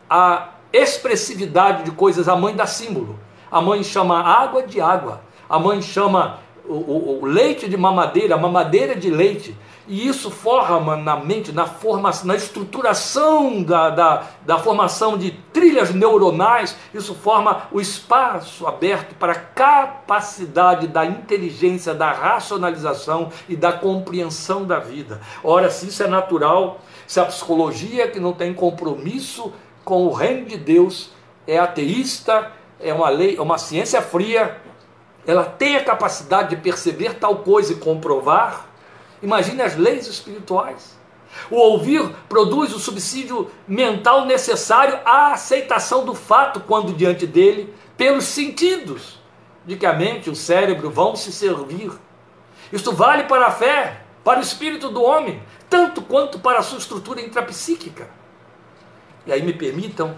[0.10, 2.28] a expressividade de coisas.
[2.28, 3.27] A mãe dá símbolo.
[3.52, 5.22] A mãe chama água de água.
[5.50, 9.56] A mãe chama o, o, o leite de mamadeira, mamadeira de leite.
[9.88, 15.94] E isso forma na mente, na formação, na estruturação da, da, da, formação de trilhas
[15.94, 23.72] neuronais, isso forma o espaço aberto para a capacidade da inteligência, da racionalização e da
[23.72, 25.22] compreensão da vida.
[25.42, 29.54] Ora, se isso é natural, se a psicologia que não tem compromisso
[29.86, 31.12] com o reino de Deus
[31.48, 34.60] é ateísta, é uma lei, é uma ciência fria,
[35.26, 38.66] ela tem a capacidade de perceber tal coisa e comprovar.
[39.22, 40.98] Imagine as leis espirituais.
[41.52, 48.26] O ouvir produz o subsídio mental necessário à aceitação do fato quando diante dele, pelos
[48.26, 49.20] sentidos,
[49.66, 51.92] de que a mente e o cérebro vão se servir.
[52.72, 56.78] Isso vale para a fé, para o espírito do homem, tanto quanto para a sua
[56.80, 58.10] estrutura intrapsíquica.
[59.26, 60.16] E aí me permitam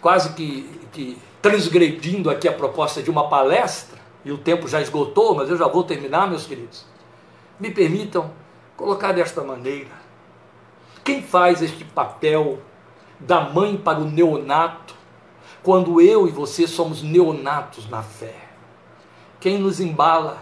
[0.00, 5.34] quase que, que transgredindo aqui a proposta de uma palestra, e o tempo já esgotou,
[5.34, 6.86] mas eu já vou terminar, meus queridos.
[7.60, 8.30] Me permitam
[8.78, 9.90] colocar desta maneira:
[11.04, 12.60] quem faz este papel
[13.20, 14.94] da mãe para o neonato,
[15.62, 18.34] quando eu e você somos neonatos na fé?
[19.38, 20.38] Quem nos embala?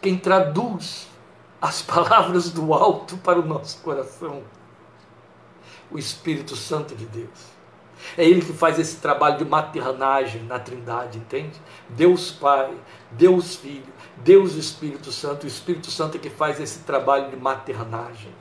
[0.00, 1.06] Quem traduz
[1.60, 4.42] as palavras do alto para o nosso coração?
[5.90, 7.55] O Espírito Santo de Deus.
[8.16, 11.60] É Ele que faz esse trabalho de maternagem na Trindade, entende?
[11.88, 12.72] Deus Pai,
[13.10, 15.44] Deus Filho, Deus Espírito Santo.
[15.44, 18.32] O Espírito Santo é que faz esse trabalho de maternagem.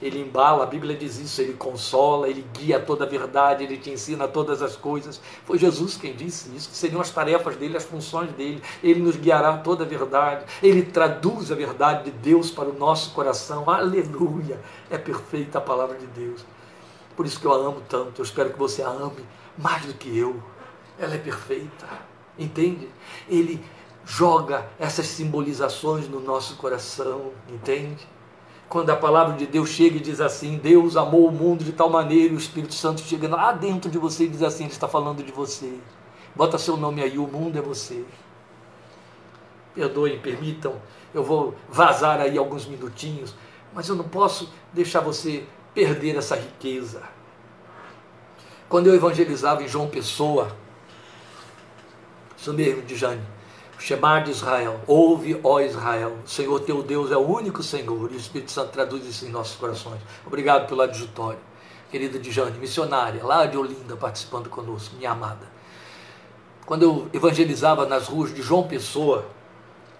[0.00, 3.90] Ele embala, a Bíblia diz isso, ele consola, ele guia toda a verdade, ele te
[3.90, 5.20] ensina todas as coisas.
[5.44, 8.62] Foi Jesus quem disse isso, que seriam as tarefas dele, as funções dele.
[8.82, 13.14] Ele nos guiará toda a verdade, ele traduz a verdade de Deus para o nosso
[13.14, 13.70] coração.
[13.70, 14.60] Aleluia!
[14.90, 16.44] É perfeita a palavra de Deus.
[17.16, 18.20] Por isso que eu a amo tanto.
[18.20, 19.24] Eu espero que você a ame
[19.56, 20.42] mais do que eu.
[20.98, 21.86] Ela é perfeita.
[22.38, 22.88] Entende?
[23.28, 23.64] Ele
[24.04, 27.32] joga essas simbolizações no nosso coração.
[27.48, 28.06] Entende?
[28.68, 31.88] Quando a palavra de Deus chega e diz assim: Deus amou o mundo de tal
[31.88, 35.22] maneira, o Espírito Santo chega lá dentro de você e diz assim: Ele está falando
[35.22, 35.78] de você.
[36.34, 38.04] Bota seu nome aí, o mundo é você.
[39.74, 40.74] Perdoem, permitam,
[41.14, 43.34] eu vou vazar aí alguns minutinhos,
[43.72, 45.46] mas eu não posso deixar você
[45.76, 47.02] perder essa riqueza.
[48.66, 50.56] Quando eu evangelizava em João Pessoa,
[52.34, 53.22] isso mesmo de Jane,
[53.78, 58.10] o Shema de Israel, ouve, ó Israel, o Senhor teu Deus é o único Senhor,
[58.10, 60.00] e o Espírito Santo traduz isso em nossos corações.
[60.26, 61.38] Obrigado pelo adjutório.
[61.90, 65.46] Querida Dijane, missionária, lá de Olinda, participando conosco, minha amada.
[66.64, 69.26] Quando eu evangelizava nas ruas de João Pessoa,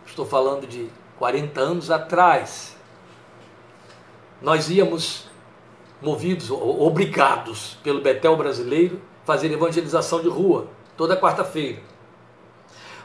[0.06, 2.74] estou falando de 40 anos atrás,
[4.40, 5.25] nós íamos
[6.00, 11.80] movidos, obrigados pelo Betel brasileiro, fazer evangelização de rua, toda quarta-feira.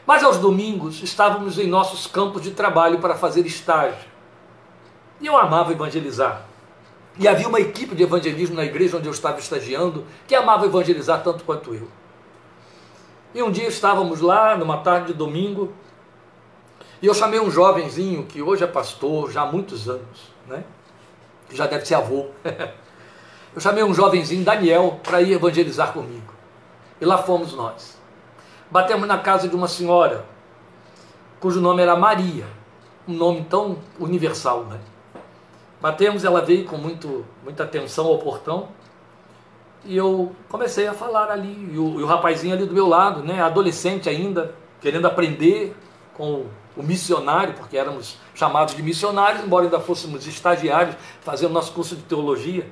[0.06, 4.10] Mas aos domingos estávamos em nossos campos de trabalho para fazer estágio.
[5.20, 6.46] E eu amava evangelizar.
[7.18, 11.22] E havia uma equipe de evangelismo na igreja onde eu estava estagiando que amava evangelizar
[11.22, 11.88] tanto quanto eu.
[13.34, 15.72] E um dia estávamos lá, numa tarde de domingo,
[17.00, 20.62] e eu chamei um jovenzinho que hoje é pastor, já há muitos anos, né?
[21.48, 22.26] que já deve ser avô.
[23.54, 26.32] eu chamei um jovenzinho, Daniel, para ir evangelizar comigo.
[27.00, 27.98] E lá fomos nós.
[28.70, 30.24] Batemos na casa de uma senhora,
[31.40, 32.46] cujo nome era Maria,
[33.06, 34.78] um nome tão universal, né?
[35.80, 38.68] Batemos, ela veio com muito, muita atenção ao portão,
[39.84, 43.22] e eu comecei a falar ali, e o, e o rapazinho ali do meu lado,
[43.22, 45.76] né, adolescente ainda, querendo aprender
[46.14, 46.46] com
[46.76, 52.02] o missionário, porque éramos chamados de missionários, embora ainda fôssemos estagiários, fazendo nosso curso de
[52.02, 52.66] teologia.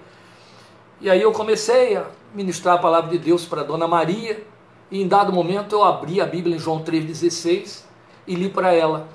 [1.01, 4.45] E aí eu comecei a ministrar a palavra de Deus para Dona Maria,
[4.91, 7.85] e em dado momento eu abri a Bíblia em João 3,16
[8.27, 9.09] e li para ela.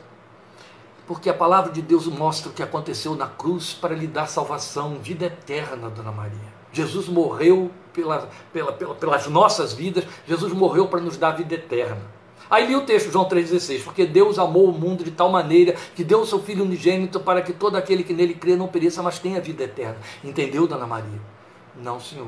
[1.06, 4.98] Porque a palavra de Deus mostra o que aconteceu na cruz para lhe dar salvação,
[4.98, 6.56] vida eterna, Dona Maria.
[6.72, 12.02] Jesus morreu pela, pela, pela, pelas nossas vidas, Jesus morreu para nos dar vida eterna.
[12.50, 16.04] Aí li o texto, João 3,16, porque Deus amou o mundo de tal maneira que
[16.04, 19.20] deu o seu Filho unigênito para que todo aquele que nele crê não pereça, mas
[19.20, 19.98] tenha vida eterna.
[20.24, 21.36] Entendeu, Dona Maria?
[21.78, 22.28] Não, senhor.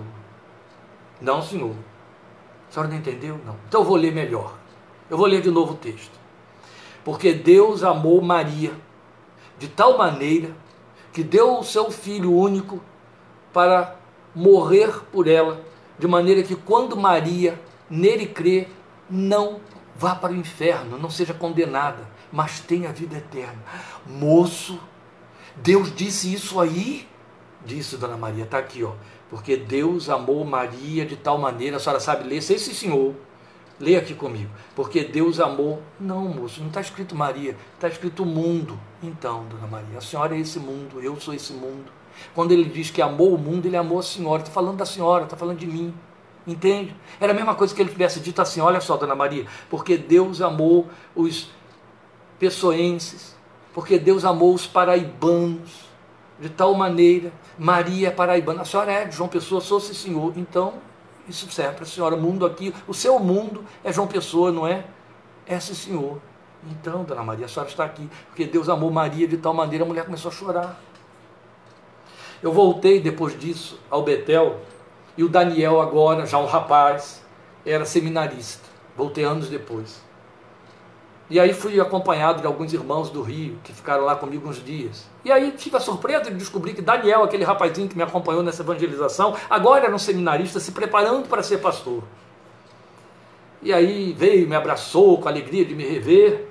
[1.21, 1.75] Não, senhor.
[2.69, 3.39] A senhora não entendeu?
[3.45, 3.55] Não.
[3.67, 4.55] Então eu vou ler melhor.
[5.09, 6.17] Eu vou ler de novo o texto.
[7.03, 8.73] Porque Deus amou Maria
[9.57, 10.51] de tal maneira
[11.13, 12.81] que deu o seu Filho único
[13.51, 13.95] para
[14.35, 15.63] morrer por ela,
[15.97, 18.67] de maneira que quando Maria nele crê,
[19.09, 19.59] não
[19.95, 23.57] vá para o inferno, não seja condenada, mas tenha vida eterna.
[24.05, 24.79] Moço,
[25.55, 27.07] Deus disse isso aí?
[27.65, 28.93] Disse Dona Maria, está aqui, ó.
[29.29, 33.13] Porque Deus amou Maria de tal maneira, a senhora sabe ler, sei sim, senhor.
[33.79, 34.49] Leia aqui comigo.
[34.75, 35.81] Porque Deus amou.
[35.99, 38.79] Não, moço, não está escrito Maria, está escrito mundo.
[39.03, 41.91] Então, Dona Maria, a senhora é esse mundo, eu sou esse mundo.
[42.33, 44.41] Quando ele diz que amou o mundo, ele amou a senhora.
[44.41, 45.93] Está falando da senhora, está falando de mim.
[46.47, 46.95] Entende?
[47.19, 50.41] Era a mesma coisa que ele tivesse dito assim: olha só, dona Maria, porque Deus
[50.41, 51.49] amou os
[52.39, 53.35] pessoenses,
[53.73, 55.86] porque Deus amou os paraibanos,
[56.39, 60.33] de tal maneira, Maria é paraibana, a senhora é de João Pessoa, sou esse senhor,
[60.37, 60.75] então
[61.27, 64.65] isso serve para a senhora, o mundo aqui, o seu mundo é João Pessoa, não
[64.67, 64.85] é?
[65.45, 66.19] É esse senhor.
[66.69, 69.87] Então, dona Maria, a senhora está aqui, porque Deus amou Maria de tal maneira, a
[69.87, 70.79] mulher começou a chorar.
[72.41, 74.59] Eu voltei depois disso ao Betel,
[75.17, 77.23] e o Daniel, agora, já um rapaz,
[77.65, 78.67] era seminarista.
[78.95, 80.06] Voltei anos depois.
[81.29, 85.05] E aí fui acompanhado de alguns irmãos do Rio, que ficaram lá comigo uns dias.
[85.25, 88.63] E aí tive a surpresa de descobrir que Daniel, aquele rapazinho que me acompanhou nessa
[88.63, 92.01] evangelização, agora era um seminarista se preparando para ser pastor.
[93.61, 96.47] E aí veio, me abraçou com a alegria de me rever.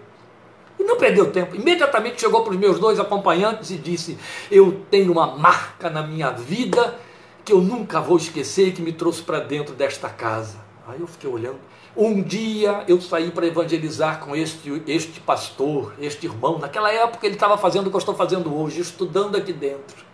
[0.79, 1.57] E não perdeu tempo.
[1.57, 4.18] Imediatamente chegou para os meus dois acompanhantes e disse:
[4.51, 6.99] Eu tenho uma marca na minha vida
[7.43, 10.59] que eu nunca vou esquecer e que me trouxe para dentro desta casa.
[10.87, 11.59] Aí eu fiquei olhando.
[11.97, 16.59] Um dia eu saí para evangelizar com este, este pastor, este irmão.
[16.59, 20.05] Naquela época ele estava fazendo o que eu estou fazendo hoje, estudando aqui dentro.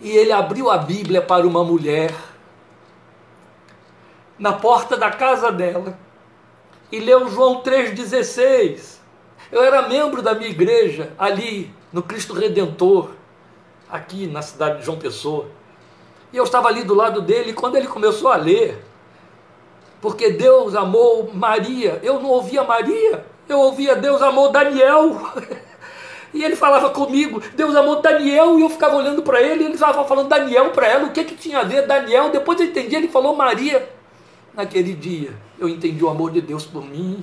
[0.00, 2.14] E ele abriu a Bíblia para uma mulher
[4.38, 5.98] na porta da casa dela
[6.92, 8.98] e leu João 3,16.
[9.50, 13.10] Eu era membro da minha igreja ali no Cristo Redentor,
[13.90, 15.46] aqui na cidade de João Pessoa.
[16.32, 18.82] E eu estava ali do lado dele, e quando ele começou a ler,
[20.02, 25.18] porque Deus amou Maria, eu não ouvia Maria, eu ouvia Deus amou Daniel.
[26.34, 29.74] E ele falava comigo, Deus amou Daniel, e eu ficava olhando para ele, e ele
[29.74, 32.30] estava falando Daniel para ela, o que, que tinha a ver Daniel?
[32.30, 33.86] Depois eu entendi, ele falou Maria.
[34.54, 37.22] Naquele dia, eu entendi o amor de Deus por mim,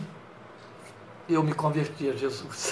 [1.27, 2.71] eu me converti a Jesus.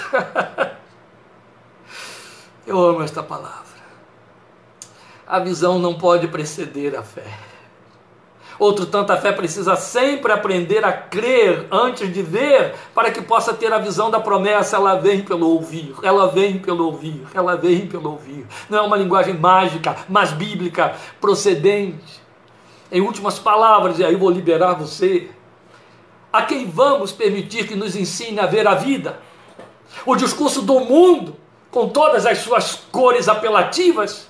[2.68, 3.68] eu amo esta palavra
[5.28, 7.28] a visão não pode preceder a fé.
[8.60, 13.54] Outro tanto, a fé precisa sempre aprender a crer antes de ver, para que possa
[13.54, 14.78] ter a visão da promessa.
[14.78, 18.46] Ela vem pelo ouvir, ela vem pelo ouvir, ela vem pelo ouvir.
[18.70, 22.22] Não é uma linguagem mágica, mas bíblica, procedente.
[22.92, 25.30] Em últimas palavras, e aí vou liberar você.
[26.32, 29.20] A quem vamos permitir que nos ensine a ver a vida?
[30.06, 31.36] O discurso do mundo,
[31.70, 34.28] com todas as suas cores apelativas?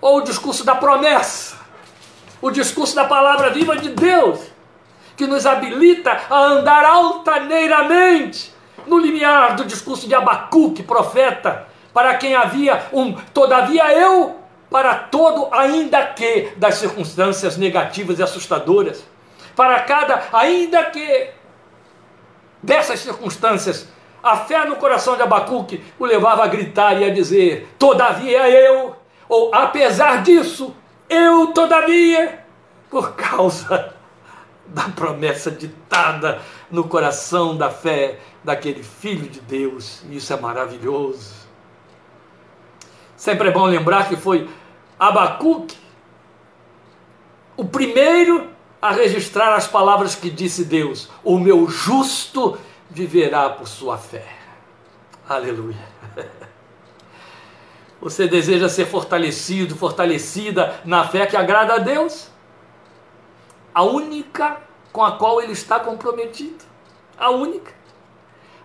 [0.00, 1.55] ou o discurso da promessa,
[2.40, 4.40] o discurso da palavra viva de Deus,
[5.16, 8.54] que nos habilita a andar altaneiramente
[8.86, 14.36] no limiar do discurso de Abacuque, profeta, para quem havia um todavia eu,
[14.70, 19.02] para todo ainda que das circunstâncias negativas e assustadoras,
[19.54, 21.30] para cada ainda que
[22.62, 23.88] dessas circunstâncias,
[24.22, 28.96] a fé no coração de Abacuque o levava a gritar e a dizer: Todavia eu,
[29.28, 30.74] ou apesar disso,
[31.08, 32.44] eu todavia,
[32.90, 33.94] por causa
[34.66, 36.40] da promessa ditada
[36.70, 40.02] no coração da fé daquele filho de Deus.
[40.10, 41.34] Isso é maravilhoso.
[43.16, 44.48] Sempre é bom lembrar que foi
[44.98, 45.76] Abacuque
[47.56, 48.50] o primeiro
[48.80, 52.58] a registrar as palavras que disse Deus: O meu justo
[52.90, 54.26] viverá por sua fé.
[55.28, 55.76] Aleluia.
[58.00, 62.30] Você deseja ser fortalecido, fortalecida na fé que agrada a Deus?
[63.74, 64.58] A única
[64.92, 66.64] com a qual ele está comprometido.
[67.18, 67.72] A única.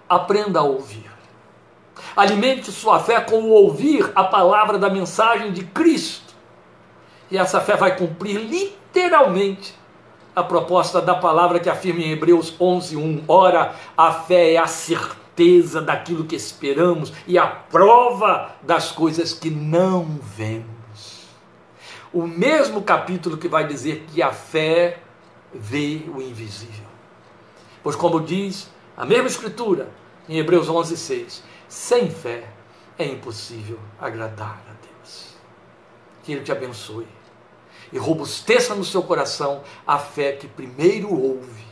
[0.07, 1.09] Aprenda a ouvir.
[2.15, 6.33] Alimente sua fé com o ouvir a palavra da mensagem de Cristo.
[7.29, 9.73] E essa fé vai cumprir literalmente
[10.35, 13.23] a proposta da palavra que afirma em Hebreus 11:1.
[13.27, 15.20] Ora, a fé é a certeza
[15.83, 21.25] daquilo que esperamos e a prova das coisas que não vemos.
[22.13, 24.99] O mesmo capítulo que vai dizer que a fé
[25.53, 26.85] vê o invisível.
[27.81, 29.89] Pois como diz a mesma escritura
[30.27, 32.47] em Hebreus 11:6, sem fé
[32.97, 35.35] é impossível agradar a Deus.
[36.23, 37.07] Que ele te abençoe
[37.91, 41.65] e robusteça no seu coração a fé que primeiro ouve,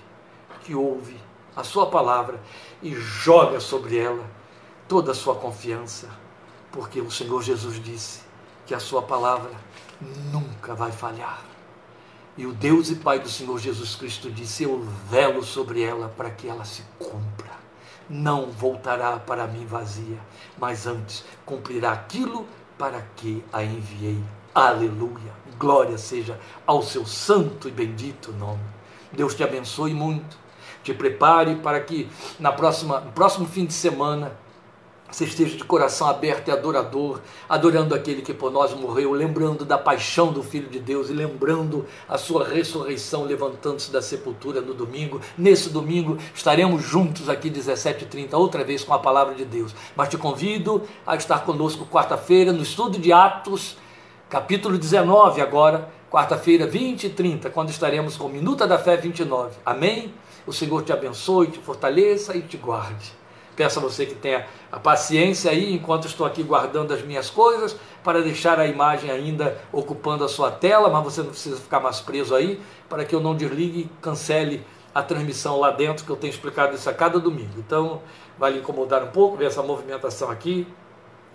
[0.63, 1.17] que ouve
[1.55, 2.39] a sua palavra
[2.81, 4.25] e joga sobre ela
[4.87, 6.09] toda a sua confiança,
[6.71, 8.21] porque o Senhor Jesus disse
[8.65, 9.51] que a sua palavra
[10.31, 11.43] nunca vai falhar.
[12.37, 16.31] E o Deus e Pai do Senhor Jesus Cristo disse: Eu velo sobre ela para
[16.31, 17.59] que ela se cumpra.
[18.09, 20.17] Não voltará para mim vazia,
[20.57, 24.23] mas antes cumprirá aquilo para que a enviei.
[24.55, 25.33] Aleluia.
[25.59, 28.63] Glória seja ao seu santo e bendito nome.
[29.11, 30.37] Deus te abençoe muito.
[30.89, 32.09] Te prepare para que
[32.39, 34.31] na próxima, no próximo fim de semana
[35.11, 39.77] você esteja de coração aberto e adorador, adorando aquele que por nós morreu, lembrando da
[39.77, 45.21] paixão do Filho de Deus e lembrando a sua ressurreição, levantando-se da sepultura no domingo.
[45.37, 49.75] Nesse domingo estaremos juntos aqui 17h30, outra vez com a palavra de Deus.
[49.95, 53.77] Mas te convido a estar conosco quarta-feira no estudo de Atos
[54.29, 59.57] capítulo 19 agora, quarta-feira, 20 e 30, quando estaremos com Minuta da Fé 29.
[59.65, 60.13] Amém?
[60.49, 63.13] O Senhor te abençoe, te fortaleça e te guarde.
[63.55, 67.75] Peço a você que tenha a paciência aí, enquanto estou aqui guardando as minhas coisas,
[68.03, 72.01] para deixar a imagem ainda ocupando a sua tela, mas você não precisa ficar mais
[72.01, 76.15] preso aí, para que eu não desligue e cancele a transmissão lá dentro, que eu
[76.15, 77.53] tenho explicado isso a cada domingo.
[77.59, 78.01] Então,
[78.35, 80.65] vai lhe incomodar um pouco ver essa movimentação aqui,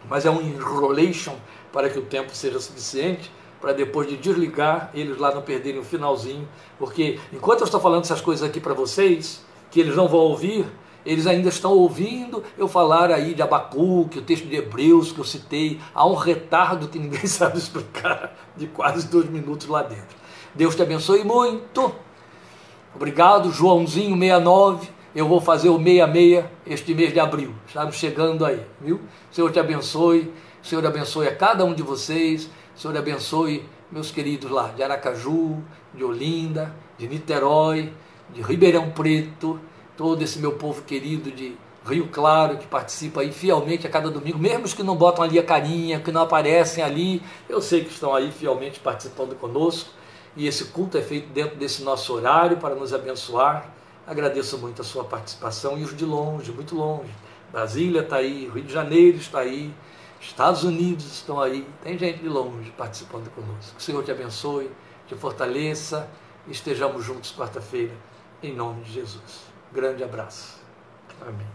[0.09, 1.37] mas é um enrolation
[1.73, 3.31] para que o tempo seja suficiente
[3.65, 6.47] para depois de desligar, eles lá não perderem o finalzinho,
[6.79, 10.67] porque enquanto eu estou falando essas coisas aqui para vocês, que eles não vão ouvir,
[11.05, 15.25] eles ainda estão ouvindo eu falar aí de Abacuque, o texto de Hebreus que eu
[15.25, 20.15] citei, há um retardo que ninguém sabe explicar, de quase dois minutos lá dentro.
[20.55, 21.91] Deus te abençoe muito.
[22.95, 24.91] Obrigado, Joãozinho 69.
[25.17, 27.55] Eu vou fazer o 66 este mês de abril.
[27.67, 29.01] Estamos chegando aí, viu?
[29.31, 30.31] Senhor te abençoe.
[30.63, 32.51] Senhor abençoe a cada um de vocês.
[32.77, 35.63] Senhor abençoe meus queridos lá de Aracaju,
[35.95, 37.93] de Olinda, de Niterói,
[38.31, 39.61] de Ribeirão Preto,
[39.97, 41.57] todo esse meu povo querido de
[41.87, 45.39] Rio Claro, que participa aí fielmente a cada domingo, mesmo os que não botam ali
[45.39, 49.91] a carinha, que não aparecem ali, eu sei que estão aí fielmente participando conosco,
[50.37, 53.71] e esse culto é feito dentro desse nosso horário para nos abençoar.
[54.05, 57.11] Agradeço muito a sua participação e os de longe, muito longe.
[57.53, 59.73] Brasília está aí, Rio de Janeiro está aí,
[60.27, 63.75] Estados Unidos estão aí, tem gente de longe participando conosco.
[63.75, 64.71] Que o Senhor te abençoe,
[65.07, 66.09] te fortaleça
[66.47, 67.95] e estejamos juntos quarta-feira,
[68.43, 69.45] em nome de Jesus.
[69.73, 70.61] Grande abraço.
[71.21, 71.54] Amém.